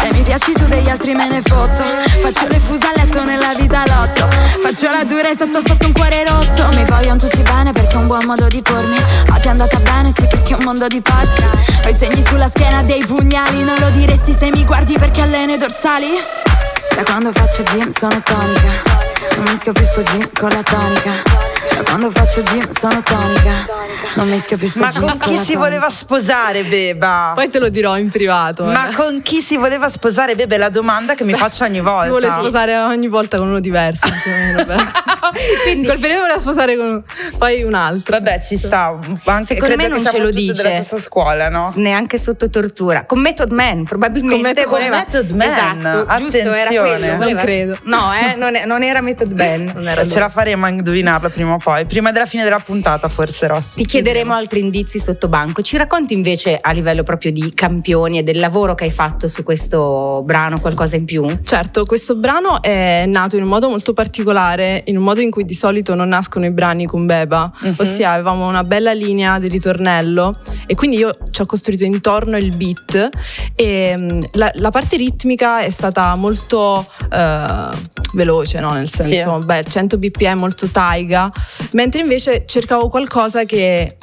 [0.00, 1.82] Se mi piaci tu degli altri me ne fotto.
[2.22, 4.26] Faccio le fuse a letto nella vita lotto.
[4.62, 6.68] Faccio la dura e sotto sotto un cuore rotto.
[6.76, 8.96] Mi vogliono tutti bene perché è un buon modo di pormi.
[9.28, 11.44] Ah, ti è andata bene, sì, perché è un mondo di pazzi.
[11.84, 13.62] Ho i segni sulla schiena dei pugnali.
[13.62, 16.05] Non lo diresti se mi guardi perché alleno i dorsali.
[16.94, 18.82] Da quando faccio gym sono tonica.
[19.36, 21.55] Non mischio più sto gym con la tonica.
[21.76, 23.66] Da quando faccio gym sono tonica.
[24.14, 25.58] Non mischio più Ma con chi si tonica.
[25.58, 27.32] voleva sposare, Beba?
[27.34, 28.64] Poi te lo dirò in privato.
[28.64, 28.94] Ma eh.
[28.94, 30.54] con chi si voleva sposare, Beba?
[30.54, 32.04] È la domanda che mi faccio ogni volta.
[32.04, 34.08] Si vuole sposare ogni volta con uno diverso.
[34.22, 35.04] più o meno, beh.
[35.72, 37.02] In quel periodo voleva sposare con
[37.36, 38.12] poi un altro.
[38.16, 38.98] Vabbè, ci sta.
[39.24, 40.62] Anche, Secondo credo me non che ce lo dice.
[40.62, 41.72] della stessa scuola, no?
[41.76, 43.04] Neanche sotto tortura.
[43.04, 44.96] Con Method Man, probabilmente Con voleva.
[44.96, 46.98] Method Man, Esatto, giusto, era attenzione.
[46.98, 47.24] quello.
[47.32, 47.78] Non credo.
[47.82, 50.04] No, eh, non, è- non era Method Man.
[50.08, 51.65] Ce la faremo a indovinarla prima o poi.
[51.86, 53.76] Prima della fine della puntata, forse, Rossi.
[53.78, 55.62] Ti chiederemo altri indizi sotto banco.
[55.62, 59.42] Ci racconti invece a livello proprio di campioni e del lavoro che hai fatto su
[59.42, 61.38] questo brano qualcosa in più?
[61.42, 65.44] Certo, questo brano è nato in un modo molto particolare, in un modo in cui
[65.44, 67.74] di solito non nascono i brani con Beba, Mhm.
[67.78, 70.34] ossia avevamo una bella linea di ritornello
[70.66, 73.08] e quindi io ci ho costruito intorno il beat
[73.54, 78.72] e mm, la, la parte ritmica è stata molto eh, veloce, no?
[78.72, 81.30] nel senso, beh, 100 bpm molto taiga,
[81.72, 83.96] mentre invece cercavo qualcosa che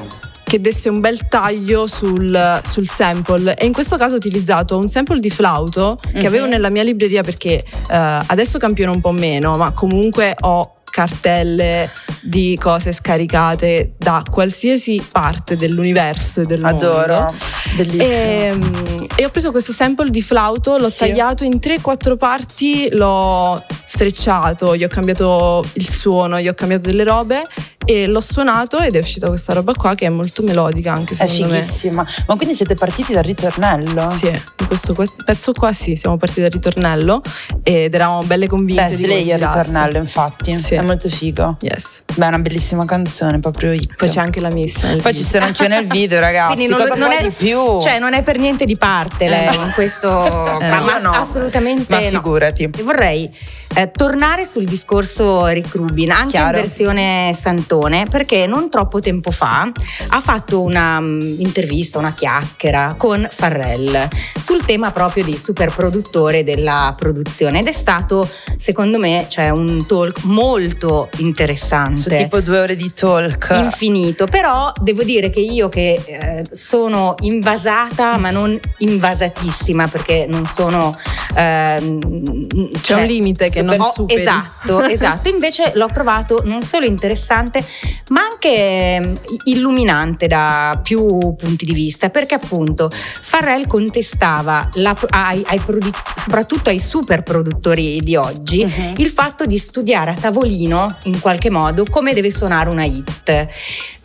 [0.44, 4.88] che desse un bel taglio sul, sul sample e in questo caso ho utilizzato un
[4.88, 6.26] sample di flauto che Mhm.
[6.28, 11.90] avevo nella mia libreria perché eh, adesso campiono un po' meno ma comunque ho cartelle
[12.22, 17.34] di cose scaricate da qualsiasi parte dell'universo e del mondo Adoro.
[17.76, 18.04] Bellissimo.
[18.08, 21.00] e, mm, e ho preso questo sample di flauto, l'ho Sì.
[21.00, 27.04] tagliato in 3-4 parti, l'ho strecciato, gli ho cambiato il suono, gli ho cambiato delle
[27.04, 27.42] robe
[27.86, 31.26] e l'ho suonato ed è uscita questa roba qua che è molto melodica anche È
[31.28, 31.62] secondo me.
[31.62, 32.06] fighissima.
[32.28, 34.12] Ma quindi siete partiti dal ritornello?
[34.12, 37.22] Sì, in questo que- pezzo qua sì, siamo partiti dal ritornello
[37.64, 40.58] ed eravamo belle convinte Beh, di come il ritornello, infatti.
[40.58, 40.76] Sì.
[40.76, 41.58] È molto figo.
[41.62, 42.04] Yes.
[42.16, 43.96] Beh, è una bellissima canzone, proprio hit.
[43.96, 45.14] Poi c'è anche la miss nel Poi video.
[45.14, 46.56] ci sono anch'io nel video, ragazzi.
[46.56, 47.80] Quindi non, Cosa non è, di più?
[47.82, 49.64] Cioè, non è per niente di parte lei Eh, no.
[49.66, 50.12] in questo.
[50.64, 51.12] Eh, ma, no.
[51.12, 51.22] No.
[51.22, 52.10] assolutamente Ma no.
[52.10, 52.64] figurati.
[52.64, 53.34] E Vorrei
[53.76, 56.58] eh, tornare sul discorso Rick Rubin, anche Chiaro.
[56.58, 59.70] in versione Santone, perché non troppo tempo fa
[60.08, 64.08] ha fatto una mm, intervista, una chiacchiera con Farrell
[64.38, 70.24] sul tema proprio di superproduttore della produzione ed è stato, secondo me, cioè, un talk
[70.24, 73.54] molto interessante Sono tipo due ore di talk.
[73.58, 80.46] infinito, però devo dire che io che eh, sono invasata ma non invasatissima perché non
[80.46, 80.96] sono...
[81.36, 84.22] ehm, C'è un limite che non ho- superi.
[84.22, 87.66] Esatto, esatto, invece l'ho trovato non solo interessante
[88.10, 88.50] ma anche
[88.96, 92.90] ehm, illuminante da più punti di vista perché appunto
[93.22, 98.94] Farrell contestava la- ai, ai produ- soprattutto ai super produttori di oggi Mhm.
[98.98, 103.48] il fatto di studiare a tavolino in qualche modo come deve suonare una hit.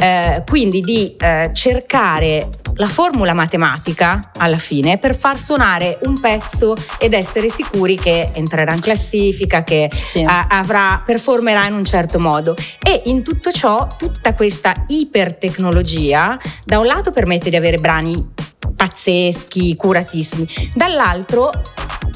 [0.00, 6.76] Eh, quindi di eh, cercare la formula matematica alla fine per far suonare un pezzo
[6.98, 10.22] ed essere sicuri che entrerà in classifica, che Sì.
[10.22, 12.54] a- avrà, performerà in un certo modo.
[12.80, 18.24] E in tutto ciò, tutta questa ipertecnologia, da un lato permette di avere brani
[18.78, 21.50] pazzeschi, curatissimi, dall'altro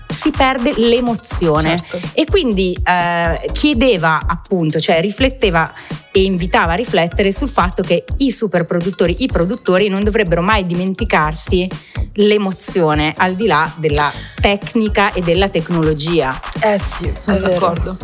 [0.08, 2.00] si perde l'emozione Certo.
[2.12, 5.72] e quindi eh, chiedeva appunto, cioè rifletteva
[6.12, 10.64] e invitava a riflettere sul fatto che i super produttori, i produttori non dovrebbero mai
[10.66, 11.68] dimenticarsi
[12.16, 16.38] l'emozione al di là della tecnica e della tecnologia.
[16.60, 17.96] Eh sì, Sono d'accordo.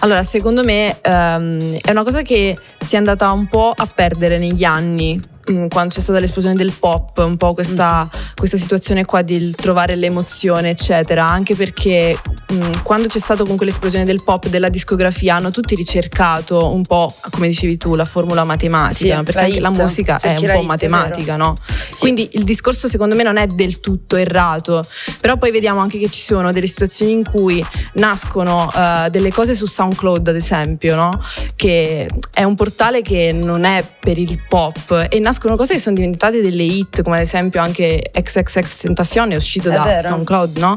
[0.00, 4.38] Allora, secondo me ehm, è una cosa che si è andata un po' a perdere
[4.38, 5.18] negli anni.
[5.50, 9.96] Mm, Quando c'è stata l'esplosione del pop, un po' questa, questa situazione qua di trovare
[9.96, 12.18] l'emozione, eccetera, anche perché
[12.52, 17.14] mm, quando c'è stata comunque l'esplosione del pop, della discografia, hanno tutti ricercato un po',
[17.30, 20.42] come dicevi tu, la formula matematica, Sì, perché la anche la musica è un po'
[20.42, 21.54] hit, è matematica, no?
[21.88, 22.00] Sì.
[22.00, 24.84] Quindi il discorso secondo me non è del tutto errato,
[25.20, 29.54] però poi vediamo anche che ci sono delle situazioni in cui nascono eh, delle cose
[29.54, 31.20] su SoundCloud ad esempio, no?
[31.56, 35.80] che è un portale che non è per il pop e nascono nascono cose che
[35.80, 40.08] sono diventate delle hit, come ad esempio anche XXX Tentacion è uscito È da vero.
[40.08, 40.76] SoundCloud, no?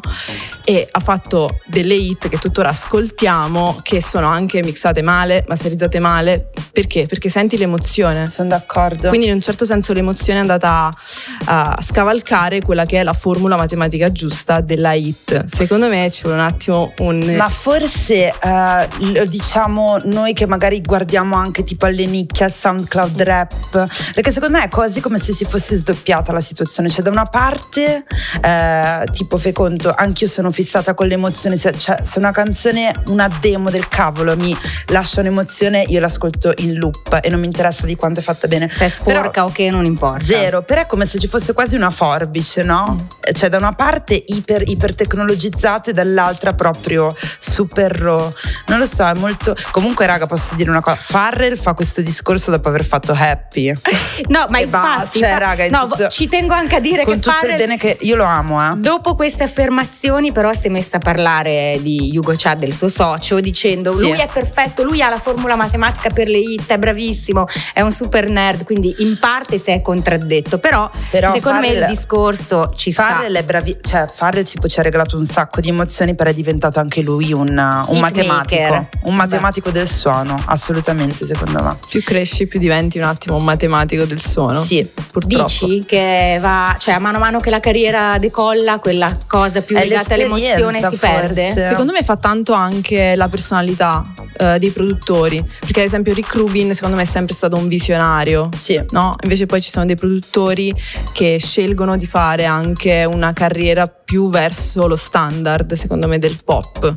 [0.64, 6.50] E ha fatto delle hit che tuttora ascoltiamo, che sono anche mixate male, masterizzate male.
[6.72, 7.06] Perché?
[7.06, 8.26] Perché senti l'emozione.
[8.28, 9.10] Sono d'accordo.
[9.10, 10.70] Quindi in un certo senso l'emozione è andata
[11.46, 15.46] a, a scavalcare quella che è la formula matematica giusta della hit.
[15.46, 17.36] Secondo me ci vuole un attimo un...
[17.38, 23.88] Ma forse eh, diciamo noi che magari guardiamo anche tipo alle nicchie al SoundCloud rap,
[24.14, 26.90] perché secondo me è quasi come se si fosse sdoppiata la situazione.
[26.90, 28.06] Cioè, da una parte,
[28.42, 31.58] eh, tipo fai conto, anch'io sono fissata con l'emozione.
[31.58, 34.56] Se, cioè, se una canzone, una demo del cavolo mi
[34.88, 38.68] lascia un'emozione, io l'ascolto in loop e non mi interessa di quanto è fatta bene.
[38.68, 40.24] Se è sporca o che non importa.
[40.24, 43.08] Zero, però è come se ci fosse quasi una forbice, no?
[43.32, 48.02] Cioè da una parte iper, iper tecnologizzato e dall'altra proprio super.
[48.68, 49.56] Non lo so, è molto...
[49.72, 53.74] Comunque raga posso dire una cosa, Farrell fa questo discorso dopo aver fatto Happy.
[54.30, 57.20] No, ma E infatti, cioè, raga, no, tutto- ci tengo anche a dire Con che
[57.20, 57.98] tutto Farrell il bene che...
[58.02, 58.76] Io lo amo, eh.
[58.76, 63.40] Dopo queste affermazioni, però, si è messa a parlare di Hugo Chad, del suo socio,
[63.40, 64.10] dicendo: Sì.
[64.10, 67.92] Lui è perfetto, lui ha la formula matematica per le hit, è bravissimo, è un
[67.92, 68.64] super nerd.
[68.64, 70.60] Quindi, in parte si è contraddetto.
[70.60, 74.84] Però, Però secondo me, il discorso ci Farrell è bravi, cioè Farrell tipo ci ha
[74.84, 79.70] regalato un sacco di emozioni, però è diventato anche lui un, un matematico, un matematico
[79.72, 81.78] del suono, assolutamente secondo me.
[81.88, 84.27] Più cresci, più diventi un attimo un matematico del suono.
[84.62, 85.46] Sì, purtroppo.
[85.66, 89.76] Dici che va, cioè a mano a mano che la carriera decolla, quella cosa più
[89.78, 90.98] È legata all'emozione si l'esperienza,
[91.34, 91.48] perde.
[91.54, 91.68] forse.
[91.68, 94.06] Secondo me fa tanto anche la personalità
[94.38, 98.50] eh, dei produttori, perché ad esempio Rick Rubin secondo me è sempre stato un visionario,
[98.56, 98.80] Sì.
[98.92, 99.16] no?
[99.24, 100.74] Invece poi ci sono dei produttori
[101.12, 106.96] che scelgono di fare anche una carriera più verso lo standard, secondo me, del pop,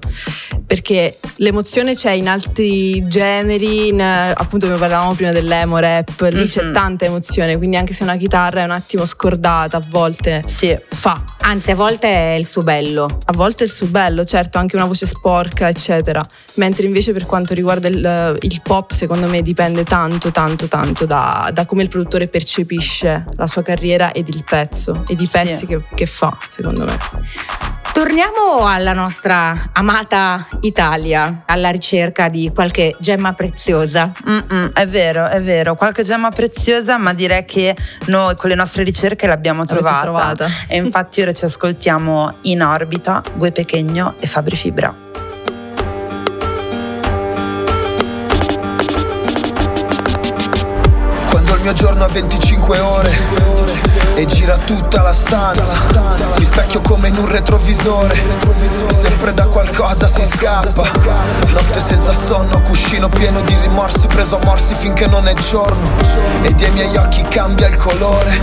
[0.64, 6.62] perché l'emozione c'è in altri generi, in, appunto come parlavamo prima dell'emo rap, lì c'è
[6.62, 6.73] Mhm.
[6.73, 10.79] tanta emozione, quindi anche se una chitarra è un attimo scordata a volte Sì.
[10.90, 11.25] fa.
[11.40, 13.18] Anzi, a volte è il suo bello.
[13.25, 16.20] A volte è il suo bello, certo, anche una voce sporca, eccetera.
[16.55, 21.51] Mentre invece per quanto riguarda il, il pop, secondo me dipende tanto, tanto, tanto da,
[21.53, 25.33] da come il produttore percepisce la sua carriera ed il pezzo, ed i Sì.
[25.33, 26.99] pezzi che, che fa, secondo me.
[27.92, 34.10] Torniamo alla nostra amata Italia, alla ricerca di qualche gemma preziosa.
[34.26, 38.84] Mm-mm, è vero, è vero, qualche gemma preziosa, ma direi che noi con le nostre
[38.84, 40.00] ricerche l'abbiamo trovata.
[40.00, 40.48] trovata.
[40.66, 44.94] E infatti ora ci ascoltiamo in orbita, Gue Pechegno e Fabri Fibra.
[51.28, 53.60] Quando il mio giorno ha 25 ore
[54.40, 55.76] gira tutta la stanza,
[56.38, 58.18] mi specchio come in un retrovisore,
[58.88, 60.83] sempre da qualcosa si scappa.
[61.48, 65.90] Notte senza sonno, cuscino pieno di rimorsi, preso a morsi finché non è giorno.
[66.40, 68.40] E dei miei occhi cambia il colore,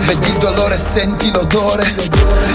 [0.00, 1.96] vedi il dolore e senti l'odore.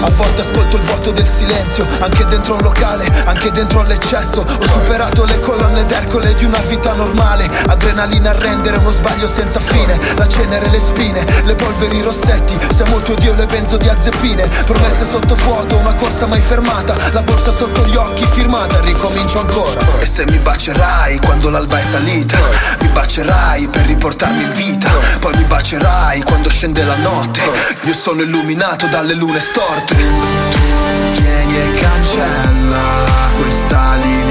[0.00, 4.40] A volte ascolto il vuoto del silenzio, anche dentro un locale, anche dentro all'eccesso.
[4.40, 7.50] Ho superato le colonne d'Ercole di una vita normale.
[7.66, 9.98] Adrenalina a rendere uno sbaglio senza fine.
[10.16, 12.56] La cenere, le spine, le polveri, rossetti.
[12.72, 14.48] Siamo il tuo dio, le benzodiazepine.
[14.64, 16.96] Promesse sotto vuoto, una corsa mai fermata.
[17.12, 20.00] La borsa sotto gli occhi, firmata, ricomincio ancora.
[20.00, 22.38] E se mi bacerai quando l'alba è salita,
[22.80, 24.90] mi bacerai per riportarmi in vita.
[25.18, 27.40] Poi mi bacerai quando scende la notte.
[27.82, 29.94] Io sono illuminato dalle lune storte.
[29.94, 34.23] Vieni e cancella questa linea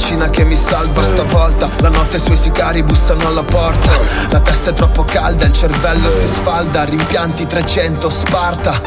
[0.00, 1.04] medicina che mi salva.
[1.04, 3.90] Stavolta La notte i suoi sicari bussano alla porta.
[4.30, 6.84] La testa è troppo calda, il cervello si sfalda.
[6.84, 8.80] Rimpianti 300, Sparta.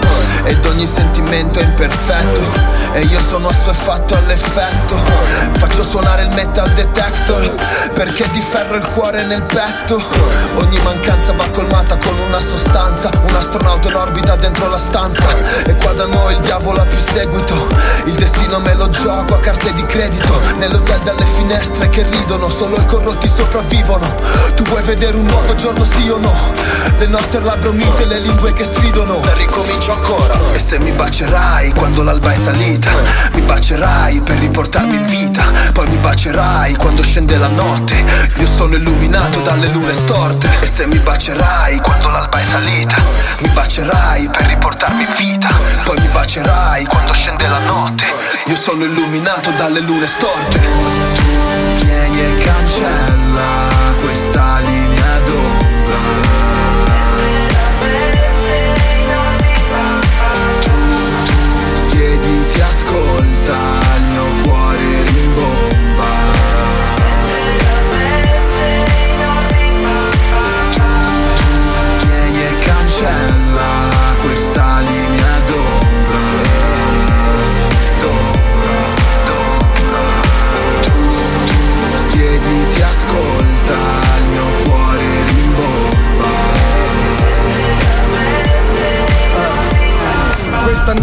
[0.43, 2.41] Ed ogni sentimento è imperfetto.
[2.93, 4.95] E io sono assuefatto all'effetto.
[5.53, 7.53] Faccio suonare il metal detector
[7.93, 10.01] Perché di ferro il cuore nel petto.
[10.55, 13.11] Ogni mancanza va colmata con una sostanza.
[13.21, 15.27] Un astronauta in orbita dentro la stanza.
[15.65, 17.67] E qua da noi il diavolo ha più seguito.
[18.05, 20.41] Il destino me lo gioco a carte di credito.
[20.57, 24.15] Nell'hotel dalle finestre che ridono Solo i corrotti sopravvivono.
[24.55, 26.33] Tu vuoi vedere un nuovo giorno sì o no?
[26.97, 30.39] Le nostre labbra unite, le lingue che stridono E ricomincio ancora.
[30.53, 32.91] E se mi bacerai quando l'alba è salita
[33.33, 35.43] Mi bacerai per riportarmi in vita.
[35.73, 38.03] Poi mi bacerai quando scende la notte.
[38.37, 40.49] Io sono illuminato dalle lune storte.
[40.61, 42.95] E se mi bacerai quando l'alba è salita
[43.39, 45.49] Mi bacerai per riportarmi in vita.
[45.83, 48.03] Poi mi bacerai quando scende la notte.
[48.45, 50.92] Io sono illuminato dalle lune storte
[52.23, 54.82] Vieni e cancella questa linea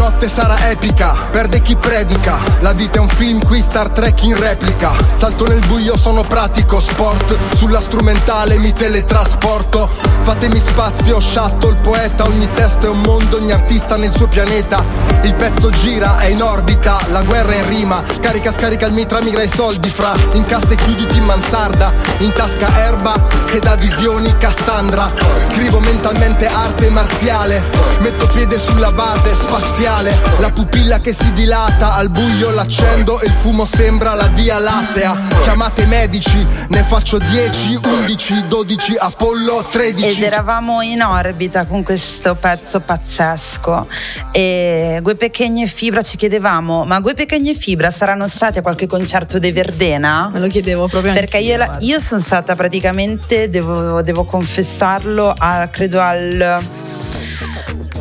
[0.01, 2.39] notte sarà epica, perde chi predica.
[2.61, 4.97] La vita è un film qui Star Trek in replica.
[5.13, 7.37] Salto nel buio, sono pratico, sport.
[7.57, 9.91] Sulla strumentale mi teletrasporto.
[10.23, 12.25] Fatemi spazio, shuttle, poeta.
[12.25, 14.83] Ogni testo è un mondo, ogni artista nel suo pianeta.
[15.21, 18.03] Il pezzo gira, è in orbita, la guerra è in rima.
[18.11, 20.15] Scarica, scarica il mitra, migra i soldi fra.
[20.33, 21.93] Incassa e chiuditi in mansarda.
[22.21, 23.13] In tasca erba
[23.51, 25.13] che dà visioni Cassandra.
[25.47, 27.63] Scrivo mentalmente arte marziale.
[27.99, 29.90] Metto piede sulla base spaziale.
[30.39, 35.19] La pupilla che si dilata, al buio l'accendo e il fumo sembra la via lattea.
[35.43, 40.07] Chiamate i medici, ne faccio 10, 11, 12, Apollo 13.
[40.07, 43.89] Ed eravamo in orbita con questo pezzo pazzesco.
[44.31, 48.63] E Gue Pequeño e Fibra ci chiedevamo: ma Gue Pequeño e Fibra saranno stati a
[48.63, 50.31] qualche concerto di Verdena?
[50.33, 55.67] Me lo chiedevo proprio Perché io, la- io sono stata praticamente, devo, devo confessarlo, a-
[55.69, 56.63] credo al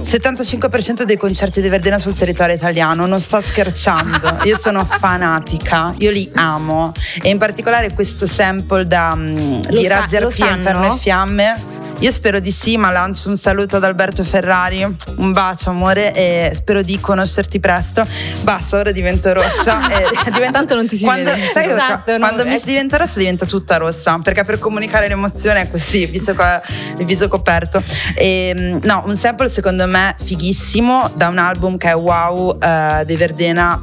[0.01, 6.11] 75% dei concerti di Verdena sul territorio italiano, non sto scherzando, io sono fanatica, io
[6.11, 6.91] li amo
[7.21, 10.97] e in particolare questo sample da, mm, Lo di sa- Razzi lo Arpia Inferno e
[10.97, 11.77] Fiamme.
[12.01, 14.83] Io spero di sì, ma lancio un saluto ad Alberto Ferrari,
[15.17, 18.07] un bacio amore e spero di conoscerti presto.
[18.41, 19.85] Basta, ora divento rossa.
[19.89, 21.51] e divento- Tanto non ti si quando, vede.
[21.53, 22.57] sai Esatto, no, quando mi eh.
[22.59, 26.61] si diventa rossa diventa tutta rossa, perché per comunicare l'emozione è così, visto qua
[26.97, 27.83] il viso coperto.
[28.15, 33.15] E, no, un sample secondo me fighissimo da un album che è Wow eh, di
[33.17, 33.77] Verdena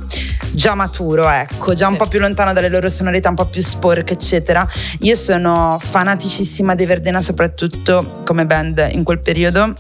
[0.53, 1.99] già maturo, ecco, già un Sì.
[1.99, 4.67] po' più lontano dalle loro sonorità, un po' più sporche, eccetera.
[5.01, 9.75] Io sono fanaticissima di Verdena, soprattutto come band in quel periodo.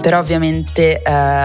[0.00, 1.02] Però ovviamente eh,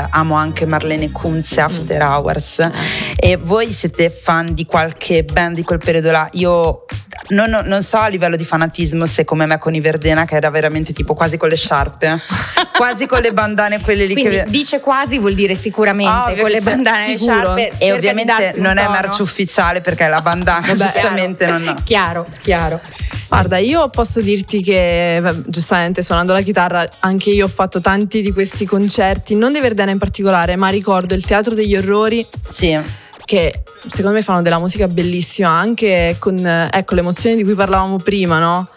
[0.10, 2.68] amo anche Marlene Kunz e After Hours.
[3.16, 6.28] E voi siete fan di qualche band di quel periodo là?
[6.34, 6.86] Io
[7.30, 10.36] non, non- non so a livello di fanatismo se come me con i Verdena, che
[10.36, 12.18] era veramente tipo quasi con le sciarpe,
[12.78, 14.46] quasi con le bandane quelle lì Quindi che...
[14.48, 17.36] dice quasi vuol dire sicuramente Ah, con le bandane e sicuro.
[17.56, 17.72] sciarpe.
[17.80, 21.64] E ovviamente non è merce ufficiale perché la bandana Vabbè, giustamente chiaro.
[21.64, 21.82] non...
[21.84, 22.82] Chiaro, chiaro.
[23.28, 28.32] Guarda, io posso dirti che, giustamente suonando la chitarra, anche io ho fatto tanti di
[28.32, 32.26] questi concerti, non di Verdena in particolare, ma ricordo il Teatro degli Orrori.
[32.48, 32.80] Sì.
[33.28, 38.40] Che secondo me fanno della musica bellissima, anche con ecco, l'emozione di cui parlavamo prima,
[38.40, 38.70] no?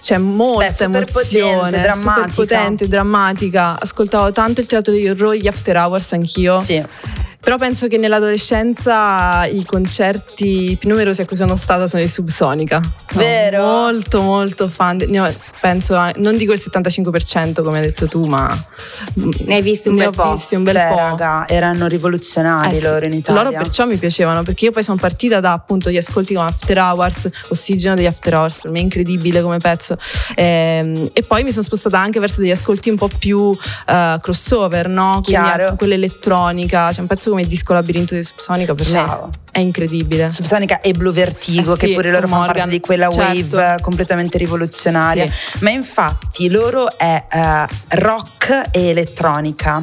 [0.00, 3.76] C'è molta Beh, super emozione, potente, super potente, drammatica.
[3.80, 6.56] Ascoltavo tanto il Teatro degli Orrori, gli After Hours anch'io.
[6.60, 6.80] Sì.
[7.46, 12.80] Però penso che nell'adolescenza i concerti più numerosi a cui sono stata sono i Subsonica.
[13.08, 13.62] Sono Vero?
[13.62, 14.96] Molto, molto fan.
[14.96, 18.52] di- ho- penso, a- non dico il 75% come hai detto tu, ma
[19.14, 20.32] Ne hai visti un bel po'.
[20.34, 20.96] visti un bel Beh, po'.
[20.96, 23.42] raga, erano rivoluzionari Eh sì, loro in Italia.
[23.44, 26.76] Loro perciò mi piacevano perché io poi sono partita da appunto gli ascolti con After
[26.78, 29.96] Hours, Ossigeno degli After Hours, per me è incredibile come pezzo.
[30.34, 34.88] Ehm, e poi mi sono spostata anche verso degli ascolti un po' più eh, crossover,
[34.88, 35.20] no?
[35.22, 35.76] Quindi Chiaro.
[35.76, 36.90] quell'elettronica.
[36.90, 39.26] C'è un pezzo come il disco Labirinto di Subsonica per Ciao.
[39.26, 40.28] me è incredibile.
[40.28, 43.56] Subsonica e Blue Vertigo, Eh sì, che pure loro fanno parte di quella certo.
[43.56, 45.26] wave completamente rivoluzionaria.
[45.60, 47.66] Ma infatti loro è eh,
[47.98, 49.80] rock e elettronica.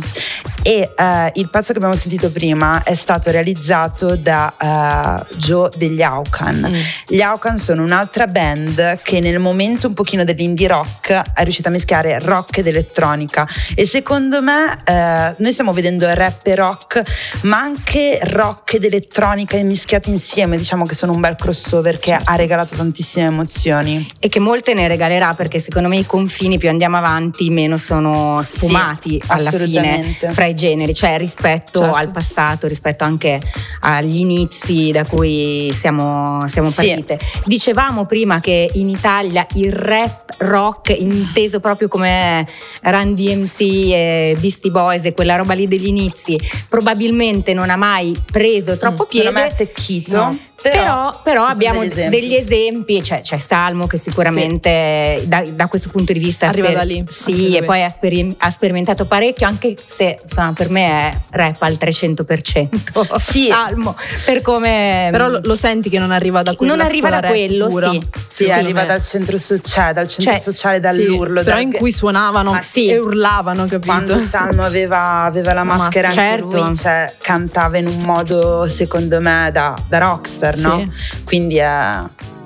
[0.62, 6.04] E eh, il pezzo che abbiamo sentito prima è stato realizzato da eh, Joe degli
[6.04, 6.68] Aucan.
[6.70, 6.82] Mm.
[7.08, 11.72] Gli Aucan sono un'altra band che nel momento un pochino dell'indie rock è riuscita a
[11.72, 13.48] mischiare rock ed elettronica.
[13.74, 17.02] E secondo me eh, noi stiamo vedendo rap e rock,
[17.42, 22.36] ma anche rock ed elettronica mischiate insieme, diciamo che sono un bel crossover che ha
[22.36, 24.06] regalato tantissime emozioni.
[24.20, 28.40] E che molte ne regalerà perché secondo me i confini più andiamo avanti meno sono
[28.42, 31.96] sfumati alla fine fra i generi, cioè rispetto Certo.
[31.96, 33.42] al passato, rispetto anche
[33.82, 36.88] agli inizi da cui siamo, siamo Sì.
[36.88, 37.20] partite.
[37.46, 42.48] Dicevamo prima che in Italia il rap rock inteso proprio come
[42.82, 46.38] Run DMC e Beastie Boys e quella roba lì degli inizi
[46.70, 47.22] probabilmente
[47.54, 49.32] non ha mai preso troppo piede.
[49.32, 50.18] Non è attecchito.
[50.18, 50.38] No.
[50.72, 52.20] Però, Però, abbiamo degli esempi.
[52.20, 56.80] degli esempi, cioè, c'è Salmo che sicuramente da, da questo punto di vista Arriva sper-
[56.80, 60.88] da lì, Sì, e poi ha, speri- ha sperimentato parecchio, anche se insomma, per me
[61.10, 62.70] è rap al 300%.
[63.24, 63.48] Sì.
[63.48, 63.96] Salmo,
[64.26, 65.08] per come...
[65.12, 67.90] Però lo, lo senti che non arriva da quella non arriva da quello, pura.
[67.90, 68.02] sì.
[68.28, 71.44] Sì, Sì, arriva dal centro sociale, dal centro Cioè, sociale, Sì, dall'urlo.
[71.44, 72.90] però dal- in cui suonavano sì.
[72.90, 73.86] e urlavano, capito?
[73.92, 76.66] Quando Salmo aveva, aveva la La maschera, maschera, anche certo.
[76.66, 80.68] lui, cioè, cantava in un modo, secondo me, da, da rockstar, Sì.
[80.68, 80.92] no?
[81.24, 82.02] Quindi è,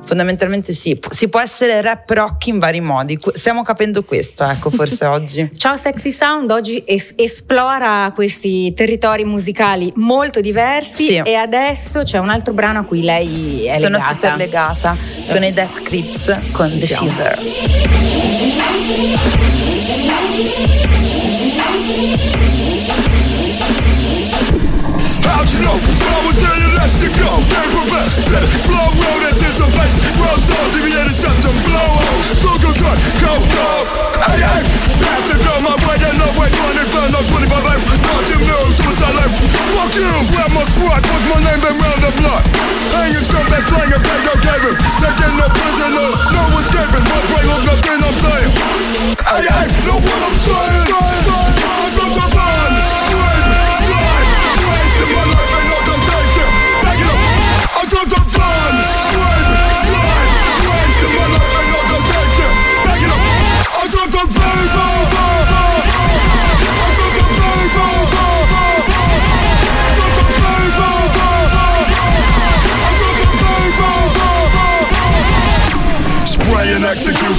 [0.05, 3.19] fondamentalmente sì, si può essere rap rock in vari modi.
[3.33, 5.49] Stiamo capendo questo, ecco, forse oggi.
[5.55, 11.21] Ciao Sexy Sound oggi es- esplora questi territori musicali molto diversi Sì.
[11.23, 14.13] e adesso c'è un altro brano a cui lei è Sono legata.
[14.13, 14.95] super legata.
[15.25, 17.11] Sono i Death Crips con The Sentiamo.
[17.11, 18.47] Fever.
[25.28, 25.75] How'd you know?
[25.75, 27.32] So I was there to let you go.
[27.51, 28.07] Can't prevent.
[28.63, 30.01] Slow road anticipation.
[30.19, 31.55] Roll so deviated septum.
[31.67, 32.15] Blow on.
[32.32, 32.97] Sugar cut.
[33.19, 33.67] Go, go.
[34.23, 34.63] Hey, hey.
[35.03, 35.99] Pass it on my way.
[35.99, 36.47] There's no way.
[36.47, 37.84] 25, no 25 life.
[38.07, 38.75] Watching mirrors.
[38.80, 39.34] Suicide life.
[39.75, 40.07] Fuck you.
[40.32, 41.03] Grab my truck.
[41.03, 41.59] What's my name?
[41.59, 42.43] Been round the block.
[42.95, 43.99] Hanging stuff that slinging.
[43.99, 44.78] Pay no caving.
[45.03, 46.07] Taking no prisoner.
[46.32, 47.03] No escaping.
[47.03, 47.43] No play.
[47.51, 48.51] Look nothing I'm saying.
[49.28, 49.67] Hey, hey.
[49.84, 50.88] Know what I'm saying?
[50.88, 52.06] I got the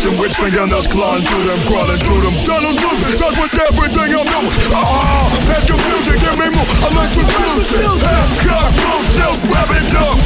[0.09, 4.24] execution, which fingernails clawing through them, crawling through them tunnels, losing touch with everything I'm
[4.24, 4.72] doing.
[4.72, 7.98] Ah, that's confusion, give me more electrocution.
[8.00, 10.18] Half cock, roll tilt, grab it up,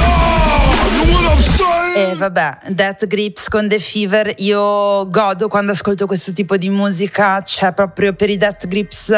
[0.00, 2.12] ah, know what I'm saying?
[2.12, 7.42] E vabbè, Death Grips con The Fever, io godo quando ascolto questo tipo di musica,
[7.42, 9.10] cioè proprio per i Death Grips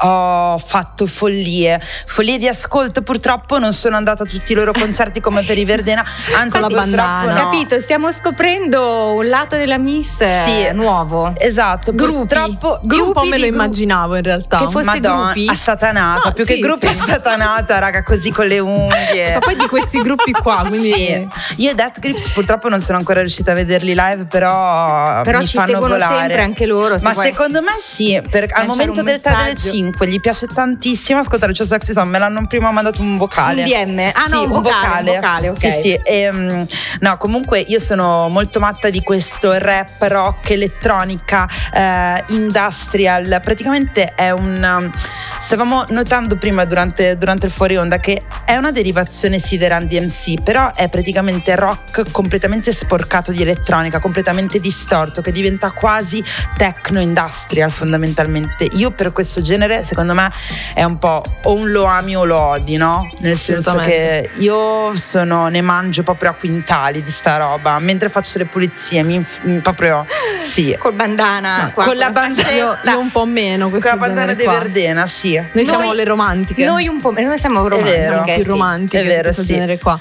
[0.00, 3.02] ho fatto follie, follie di ascolto.
[3.02, 6.04] Purtroppo non sono andata a tutti i loro concerti come per i Verdena,
[6.36, 7.32] anzi la bandana.
[7.32, 7.50] No.
[7.50, 11.32] Capito, stiamo scoprendo un lato della Miss eh, sì, nuovo.
[11.36, 12.12] Esatto, gruppi.
[12.12, 14.58] purtroppo gruppi un po' me lo immaginavo in realtà.
[14.58, 16.92] Che fosse Madonna, gruppi assatanata, no, più sì, che gruppi sì.
[17.00, 19.34] assatanata, raga, così con le unghie.
[19.34, 21.28] Ma poi di questi gruppi qua, quindi sì.
[21.56, 25.56] Io Death Grips purtroppo non sono ancora riuscita a vederli live, però però mi ci
[25.56, 26.18] fanno seguono volare.
[26.18, 26.96] sempre anche loro.
[26.96, 27.26] Se Ma vuoi.
[27.26, 31.54] secondo me sì, per, al momento del TAD delle 5 comunque gli piace tantissimo ascoltare
[31.54, 33.62] Ciao Sexy Sam, me l'hanno prima mandato un vocale.
[33.62, 35.10] Un DM, ah sì, no, un vocale.
[35.10, 35.72] Un vocale okay.
[35.72, 36.00] Sì, sì.
[36.04, 36.66] E, um,
[37.00, 44.30] no, comunque io sono molto matta di questo rap, rock, elettronica, eh, industrial, praticamente è
[44.30, 44.62] un...
[44.62, 44.92] Um,
[45.38, 50.42] stavamo notando prima durante, durante il fuori onda che è una derivazione sì del DMC,
[50.42, 56.22] però è praticamente rock completamente sporcato di elettronica, completamente distorto, che diventa quasi
[56.56, 58.68] techno industrial fondamentalmente.
[58.72, 60.30] Io per questo genere secondo me,
[60.74, 63.08] è un po' o un lo ami o lo odi, no?
[63.20, 68.38] Nel senso che io sono, ne mangio proprio a quintali di sta roba, mentre faccio
[68.38, 70.04] le pulizie, mi, mi proprio
[70.40, 70.76] sì.
[70.78, 71.70] Col bandana.
[71.74, 72.90] qua, con la bandana- fascetta.
[72.90, 74.44] io un po' meno Con la bandana di.
[74.44, 75.40] Verdena, sì.
[75.52, 76.64] Noi siamo Noi- le romantiche.
[76.64, 77.76] Noi un po' meno, noi siamo vero.
[77.76, 78.02] romantiche.
[78.02, 78.48] siamo più sì.
[78.48, 79.48] romantiche È vero, questo sì.
[79.48, 79.98] genere qua.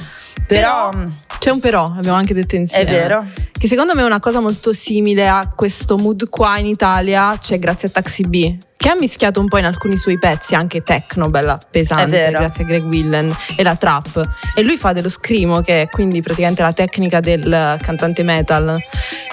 [0.47, 0.91] Però,
[1.39, 2.89] C'è un però, abbiamo anche detto insieme.
[2.89, 3.25] È vero.
[3.57, 7.59] Che secondo me è una cosa molto simile a questo mood qua in Italia, c'è
[7.59, 8.57] grazie a Taxi B.
[8.77, 12.67] Che ha mischiato un po' in alcuni suoi pezzi anche techno, bella pesante, grazie a
[12.67, 14.23] Greg Willen e la trap.
[14.55, 18.77] E lui fa dello screamo, che è quindi praticamente la tecnica del cantante metal.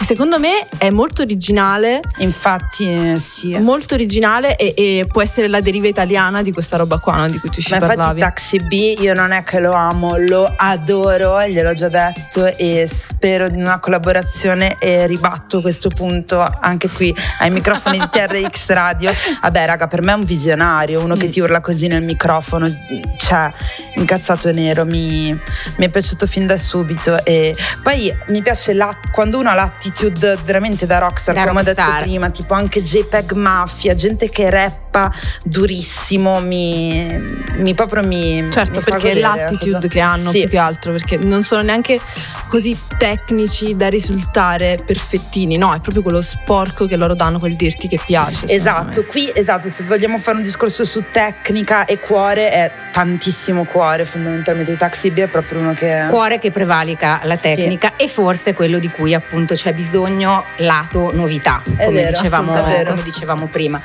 [0.01, 3.57] E secondo me è molto originale, infatti, eh, sì.
[3.59, 7.29] molto originale e, e può essere la deriva italiana di questa roba qua, no?
[7.29, 8.21] di cui tu ci Ma infatti parlavi.
[8.21, 13.49] Taxi B io non è che lo amo, lo adoro, gliel'ho già detto e spero
[13.49, 19.13] di una collaborazione e ribatto questo punto anche qui ai microfoni di TRX Radio.
[19.43, 22.71] Vabbè raga, per me è un visionario, uno che ti urla così nel microfono,
[23.19, 23.51] cioè
[23.97, 25.33] incazzato nero, mi,
[25.77, 30.39] mi è piaciuto fin da subito e poi mi piace la- quando uno ha l'attitude
[30.45, 31.87] veramente da rockstar, Da come ho rockstar.
[31.91, 35.11] detto prima, tipo anche JPEG Mafia, gente che rappa hip
[35.45, 37.21] durissimo, mi,
[37.57, 38.47] mi proprio mi.
[38.51, 40.41] Certo, mi perché è l'attitude che hanno Sì.
[40.41, 42.01] più che altro, perché non sono neanche
[42.49, 47.89] così tecnici da risultare perfettini, no, è proprio quello sporco che loro danno, quel dirti
[47.89, 48.47] che piace.
[48.47, 54.05] Esatto, qui esatto, se vogliamo fare un discorso su tecnica e cuore è tantissimo cuore
[54.05, 54.77] fondamentalmente.
[54.77, 56.07] Taxi B è proprio uno che...
[56.09, 57.55] cuore che prevalica la Sì.
[57.55, 63.03] tecnica e forse quello di cui appunto c'è bisogno lato novità, come, vero, dicevamo, come
[63.03, 63.81] dicevamo prima.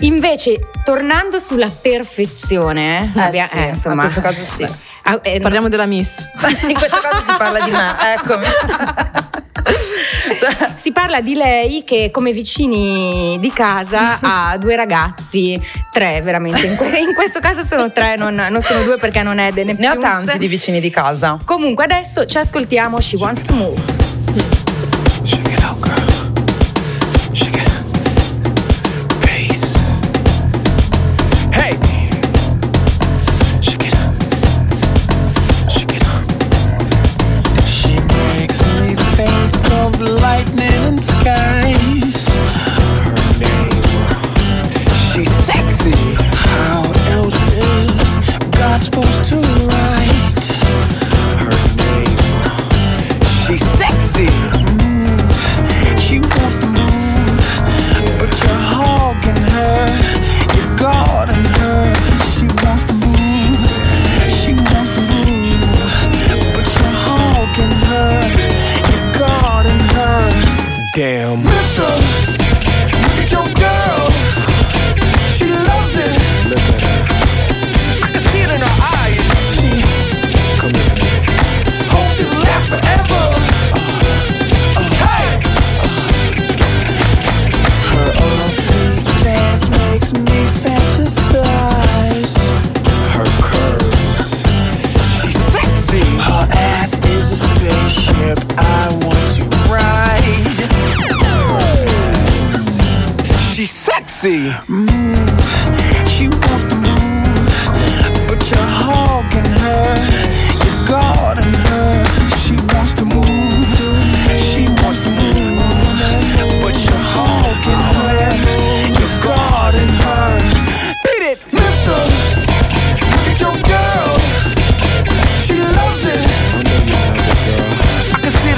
[0.00, 4.66] Invece, tornando sulla perfezione, Eh abbia- sì, eh, insomma, in questo caso sì.
[5.08, 6.18] Ah, eh, Parliamo della Miss.
[6.66, 8.44] In questo caso si parla di me, eccomi.
[10.76, 16.76] Si parla di lei che come vicini di casa ha due ragazzi, tre veramente, in,
[16.76, 19.72] que- in questo caso sono tre, non, non sono due perché non è The Ne
[19.72, 20.00] ho Neptunes.
[20.24, 21.38] tanti di vicini di casa.
[21.44, 24.65] Comunque adesso ci ascoltiamo She Wants to Move.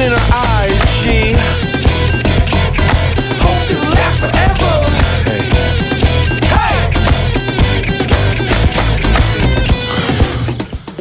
[0.09, 0.81] In her eyes.
[1.01, 1.35] She.
[3.43, 4.75] Hope this lasts forever.
[6.55, 6.77] Hey.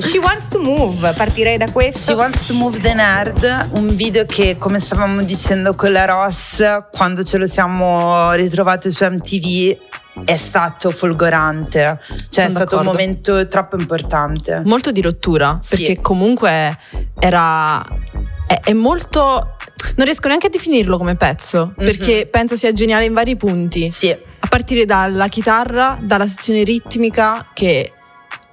[0.01, 2.12] She Wants to Move, partirei da questo.
[2.12, 6.62] She Wants to Move the Nerd, un video che come stavamo dicendo con la Ross,
[6.91, 9.78] quando ce lo siamo ritrovati su MTV
[10.26, 11.99] è stato folgorante,
[12.30, 14.62] cioè è Sono stato un momento troppo importante.
[14.66, 15.76] Molto di rottura, Sì.
[15.78, 16.78] perché comunque
[17.20, 17.86] era...
[18.48, 19.56] È, è molto...
[19.95, 23.91] Non riesco neanche a definirlo come pezzo, perché penso sia geniale in vari punti.
[23.91, 27.91] Sì, A partire dalla chitarra, dalla sezione ritmica, che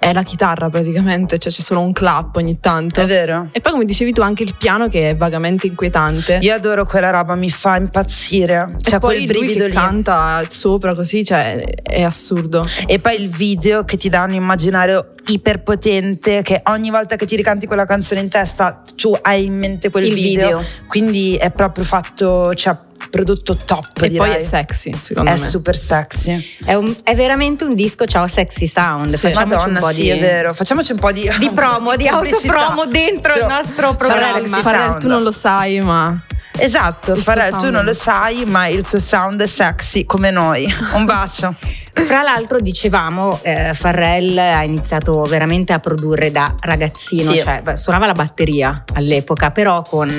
[0.05, 3.01] è la chitarra praticamente, cioè c'è solo un clap ogni tanto.
[3.01, 3.49] è vero.
[3.53, 6.41] E poi come dicevi tu anche il piano che è vagamente inquietante.
[6.43, 8.77] Io adoro quella roba, mi fa impazzire.
[8.91, 9.75] Poi quel brivido che lì.
[9.75, 12.67] canta sopra così, cioè è assurdo.
[12.87, 17.35] E poi il video che ti dà un immaginario iperpotente che ogni volta che ti
[17.35, 20.59] ricanti quella canzone in testa tu hai in mente quel video.
[20.59, 20.65] video.
[20.87, 22.77] Quindi è proprio fatto, cioè
[23.15, 24.17] prodotto top E direi.
[24.17, 25.39] poi è sexy, secondo È me.
[25.39, 26.45] super sexy.
[26.65, 29.15] È, un- è veramente un disco, ciao sexy sound.
[29.17, 30.53] Facciamoci Madonna, un po' sì, di, è vero.
[30.53, 34.57] Facciamoci un po' di, di promo, di autopromo dentro il nostro Farrell, programma.
[34.57, 35.01] sì, Farrell, sound.
[35.01, 36.21] tu non lo sai, ma
[36.57, 37.73] Esatto, Farrell, tu sound.
[37.75, 40.67] non lo sai, ma il tuo sound è sexy come noi.
[40.95, 41.55] Un bacio.
[41.95, 47.41] Fra l'altro dicevamo, eh, Farrell ha iniziato veramente a produrre da ragazzino, Sì.
[47.41, 50.11] cioè suonava la batteria all'epoca, però con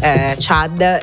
[0.00, 0.98] eh, Chad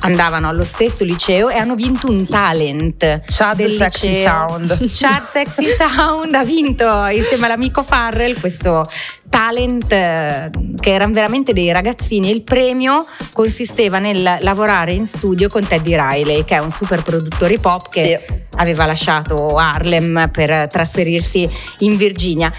[0.00, 4.48] andavano allo stesso liceo e hanno vinto un talent Chad del Sexy liceo.
[4.48, 4.90] Sound.
[4.92, 8.88] Chad Sexy Sound ha vinto insieme all'amico Farrell questo
[9.28, 15.66] talent eh, che erano veramente dei ragazzini il premio consisteva nel lavorare in studio con
[15.66, 18.44] Teddy Riley che è un super produttore pop che Sì.
[18.56, 21.48] Aveva lasciato Harlem per trasferirsi
[21.78, 22.52] in Virginia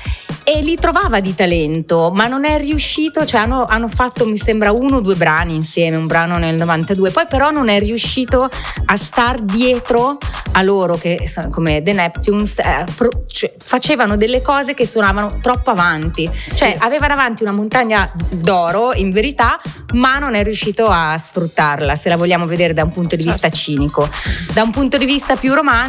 [0.44, 4.72] e li trovava di talento ma non è riuscito cioè hanno, hanno fatto mi sembra
[4.72, 8.48] uno o due brani insieme un brano nel 92 poi però non è riuscito
[8.86, 10.18] a star dietro
[10.54, 15.70] a loro che come The Neptunes eh, pro- cioè, facevano delle cose che suonavano troppo
[15.70, 16.30] avanti.
[16.48, 19.60] Cioè aveva davanti una montagna d'oro in verità,
[19.94, 23.50] ma non è riuscito a sfruttarla, se la vogliamo vedere da un punto di vista
[23.50, 24.10] cinico.
[24.54, 25.87] Da un punto di vista più romantico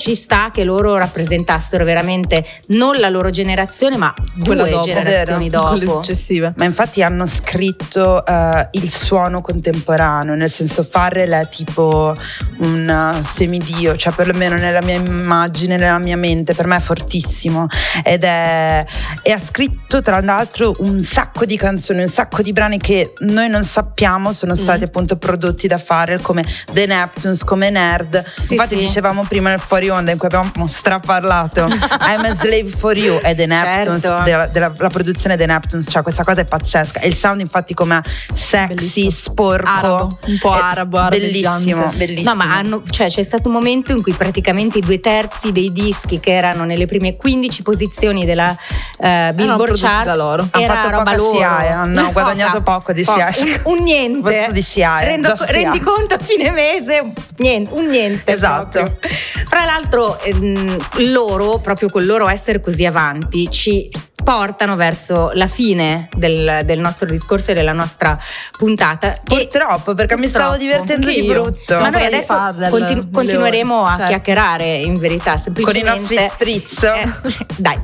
[0.00, 5.48] ci sta che loro rappresentassero veramente non la loro generazione, ma Quella due dopo, generazioni
[5.48, 5.62] vero?
[5.62, 5.76] dopo.
[5.76, 6.52] Quelle successive.
[6.56, 12.14] Ma infatti hanno scritto eh, il suono contemporaneo, nel senso Farrell è tipo
[12.58, 17.66] un eh, semidio, cioè perlomeno nella mia immagine, nella mia mente, per me è fortissimo
[18.02, 18.84] ed è
[19.22, 23.48] e ha scritto tra l'altro un sacco di canzoni, un sacco di brani che noi
[23.48, 28.24] non sappiamo sono stati appunto prodotti da Farrell come The Neptunes, come Nerd.
[28.38, 28.80] Sì, infatti sì.
[28.80, 33.34] dicevamo prima nel fuori onda in cui abbiamo straparlato I'm a slave for you e
[33.34, 34.22] The Neptunes Certo.
[34.24, 37.00] della, della- la produzione dei Neptunes, cioè questa cosa è pazzesca.
[37.00, 38.02] E il sound infatti come
[38.34, 42.34] sexy, sporco, Arabo, un po' arabo, bellissimo, bellissimo.
[42.34, 45.72] No, ma hanno- cioè, c'è stato un momento in cui praticamente i due terzi dei
[45.72, 48.54] dischi che erano nelle prime 15 posizioni della
[48.98, 50.46] eh, Billboard prodotti Chart da loro.
[50.50, 51.36] Hanno era fatto roba loro.
[51.38, 53.30] SIAE, hanno guadagnato poco di Poca.
[53.32, 53.60] SIAE.
[53.64, 54.48] Un, un niente.
[54.52, 57.12] Di SIAE, Rendo- rendi conto a fine mese?
[57.38, 58.32] Niente, un niente.
[58.32, 58.82] Esatto.
[58.82, 58.98] proprio.
[59.46, 60.76] Fra l'altro, ehm,
[61.10, 63.88] loro, proprio col loro essere così avanti, ci
[64.22, 68.18] portano verso la fine del, del nostro discorso e della nostra
[68.56, 69.12] puntata.
[69.14, 70.62] E- Purtroppo, perché mi stavo Purtroppo.
[70.84, 71.80] divertendo di brutto.
[71.80, 72.36] ma noi adesso
[72.68, 74.06] continu- continueremo a certo.
[74.08, 76.00] chiacchierare in verità, Con i semplicemente.
[76.00, 76.82] nostri spritz.
[76.82, 77.80] Eh, dai,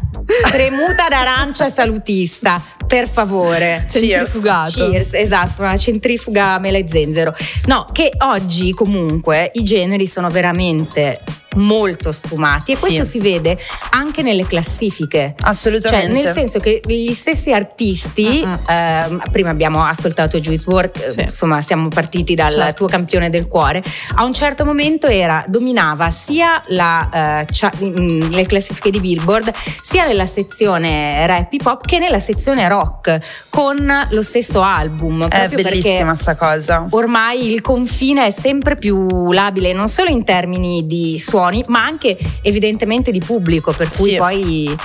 [0.46, 3.86] spremuta d'arancia salutista, per favore.
[3.88, 4.90] Centrifugato.
[4.90, 7.34] Cheers, esatto, una centrifuga mela e zenzero.
[7.66, 11.20] No, che oggi comunque i generi sono veramente
[11.56, 12.80] molto sfumati e Sì.
[12.82, 13.58] questo si vede
[13.90, 15.34] anche nelle classifiche.
[15.40, 16.06] Assolutamente.
[16.12, 21.20] Cioè, nel senso che gli stessi artisti, ehm, prima abbiamo ascoltato Juice WRLD, eh, Sì.
[21.22, 22.74] insomma siamo partiti dal Certo.
[22.74, 23.82] tuo campione del cuore,
[24.14, 29.50] a un certo momento era, dominava sia la, eh, cia- mm, le classifiche di Billboard,
[29.82, 35.28] sia nella sezione rap hip hop che nella sezione rock, con lo stesso album.
[35.28, 36.86] È bellissima sta cosa.
[36.90, 42.16] ormai il confine è sempre più labile, non solo in termini di suoni, ma anche
[42.42, 44.16] evidentemente di pubblico, per cui Sì.
[44.16, 44.76] poi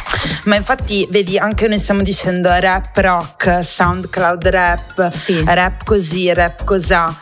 [0.43, 5.41] Ma infatti, vedi, anche noi stiamo dicendo rap rock, SoundCloud rap, Sì.
[5.45, 7.13] rap così, rap cosà.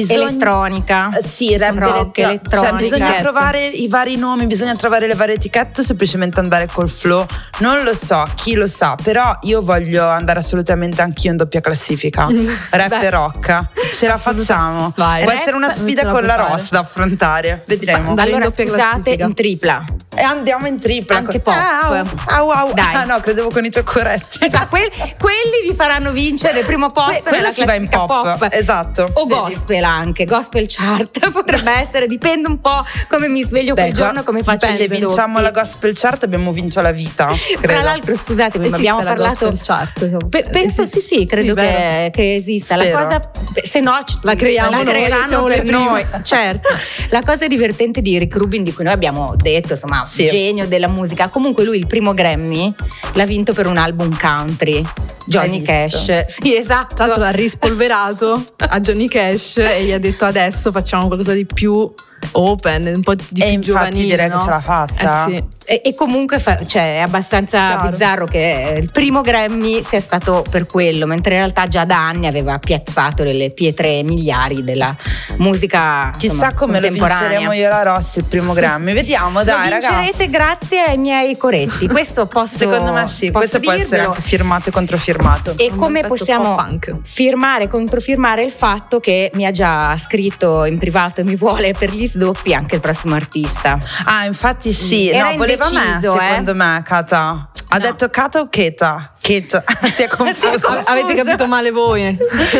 [0.00, 1.10] Bisogna- elettronica.
[1.16, 2.28] Eh, Sì, rap rock, elettro-
[2.60, 2.66] elettronica.
[2.66, 6.88] Cioè, bisogna trovare i vari nomi, bisogna trovare le varie etichette o semplicemente andare col
[6.88, 7.24] flow.
[7.58, 12.26] Non lo so, chi lo sa, però io voglio andare assolutamente anch'io in doppia classifica.
[12.70, 13.00] rap Beh.
[13.06, 13.62] e rock.
[13.92, 14.92] Ce la facciamo.
[14.96, 15.22] Vai.
[15.22, 16.34] Può Rap essere una sfida con la.
[16.34, 17.62] Ross da affrontare.
[17.66, 18.14] Vedremo.
[18.16, 19.84] Allora scusate, in tripla.
[20.16, 21.16] E andiamo in tripla.
[21.18, 22.14] Anche con- pop.
[22.28, 22.72] Au, au, au.
[22.74, 22.94] Dai.
[22.94, 24.48] Ah no, credevo con i tuoi corretti.
[24.52, 27.88] Ma quel- quelli vi faranno vincere il primo posto Que- quello nella si va in
[27.88, 29.10] classifica pop, esatto.
[29.14, 29.40] O Vedi.
[29.40, 34.22] gospel anche, gospel chart potrebbe essere, dipende un po' come mi sveglio quel Beh, giorno,
[34.22, 37.26] come faccio Se i vinciamo la gospel chart abbiamo vinto la vita.
[37.26, 37.82] Tra Credo.
[37.82, 39.50] l'altro, scusatemi, ma Esiste abbiamo la parlato.
[39.50, 40.26] gospel chart.
[40.28, 42.76] Pe- penso sì, sì, credo Sì, che, che esista.
[42.76, 42.98] La Spero.
[42.98, 43.30] cosa,
[43.62, 46.04] se no, La creiamo la noi, creeranno per noi.
[46.22, 46.68] Certo.
[47.10, 50.26] La cosa divertente di Rick Rubin, di cui noi abbiamo detto, insomma, Sì.
[50.26, 51.28] genio della musica.
[51.28, 52.72] Comunque, lui il primo Grammy
[53.14, 54.84] l'ha vinto per un album country.
[55.26, 55.62] Johnny?
[55.62, 56.24] Cash.
[56.42, 56.94] Sì, esatto.
[56.94, 61.46] Tra l'altro l'ha rispolverato a Johnny Cash e gli ha detto adesso facciamo qualcosa di
[61.46, 61.92] più
[62.32, 64.02] open, un po' di E più infatti giovanile.
[64.06, 64.42] direi che no?
[64.42, 65.26] ce l'ha fatta.
[65.26, 65.44] Eh sì.
[65.66, 67.88] E, e comunque fa- cioè, è abbastanza Chiaro.
[67.88, 72.26] bizzarro che il primo Grammy sia stato per quello, mentre in realtà già da anni
[72.26, 74.94] aveva piazzato delle pietre miliari della
[75.38, 78.92] musica Chissà insomma, come lo vinceremo io e la Rossi il primo Grammy.
[78.94, 80.30] Vediamo, dai, lo vincerete ragazzi.
[80.30, 81.88] grazie ai miei coretti.
[81.88, 85.54] Questo posso Secondo me sì, posso questo può essere anche firmato e controfirmato.
[85.56, 86.56] E Un come possiamo
[87.02, 91.72] firmare e controfirmare il fatto che mi ha già scritto in privato e mi vuole
[91.72, 93.78] per gli sdoppi anche il prossimo artista.
[94.04, 96.28] Ah, infatti sì, Era no, voleva me, indeciso, eh.
[96.28, 97.48] secondo me, Kata.
[97.68, 99.12] Ha detto Kata o Keta?
[99.20, 100.50] Keta, si è confuso.
[100.60, 100.82] Confuso.
[100.84, 102.16] Avete capito male voi.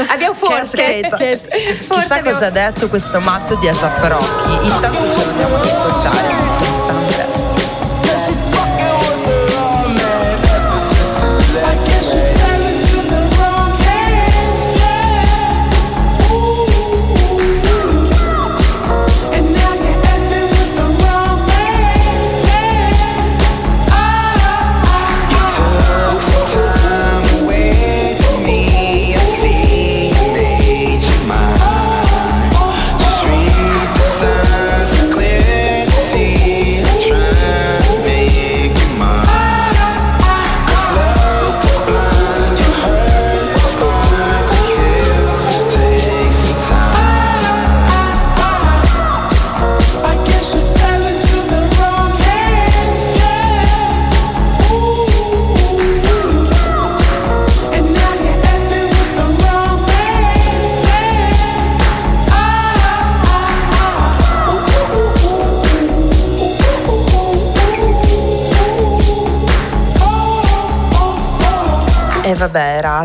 [0.08, 1.16] Abbiamo forse, Keta.
[1.16, 1.40] forse
[1.88, 4.66] Chissà abbiamo- cosa ha detto questo matto di Asap Rocky.
[4.66, 6.43] Intanto ce lo andiamo ad ascoltare.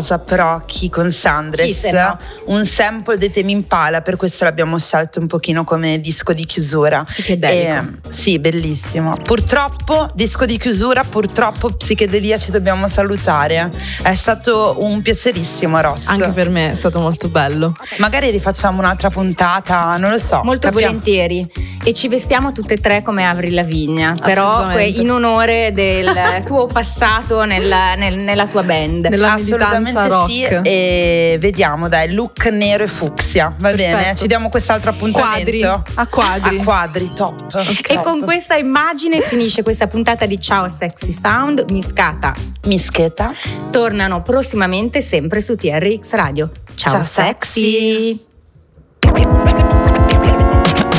[0.00, 2.18] Era Asap Rocky con Sandres, Chi se no?
[2.50, 7.04] Un sample dei temi Impala, per questo l'abbiamo scelto un pochino come disco di chiusura.
[7.04, 7.70] Psichedelico.
[8.06, 9.16] E- sì, bellissimo.
[9.22, 13.70] Purtroppo, disco di chiusura, purtroppo Psichedelia ci dobbiamo salutare.
[14.02, 16.08] È stato un piacerissimo, Ross.
[16.08, 17.74] Anche per me è stato molto bello.
[17.98, 20.40] Magari rifacciamo un'altra puntata, non lo so.
[20.42, 21.48] Molto capiamo- volentieri.
[21.84, 26.10] E ci vestiamo tutte e tre come Avril Lavigna, però in onore del
[26.44, 29.06] tuo passato nella, nel- nella tua band.
[29.06, 30.66] Nella Assolutamente militanza sì, rock.
[30.66, 33.96] e vediamo dai, look nero e fucsia, va bene?
[33.96, 34.20] Perfetto.
[34.20, 35.28] Ci diamo quest'altro appuntamento.
[35.28, 36.58] Quadri, a quadri.
[36.58, 37.54] A quadri, top.
[37.86, 42.34] E con questa immagine finisce questa puntata di Ciao Sexy Sound, Miscata.
[42.64, 43.34] Mischeta.
[43.70, 46.50] Tornano prossimamente sempre su TRX Radio.
[46.74, 48.24] Ciao, Ciao, sexy.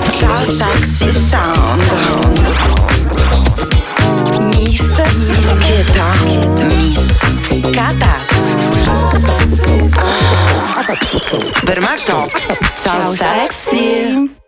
[0.09, 1.81] Ciao sexy sound.
[4.53, 6.05] Miss Mischeta.
[6.67, 8.30] Miss Cata.
[11.63, 12.31] Per me è top.
[12.75, 14.40] Ciao sexy.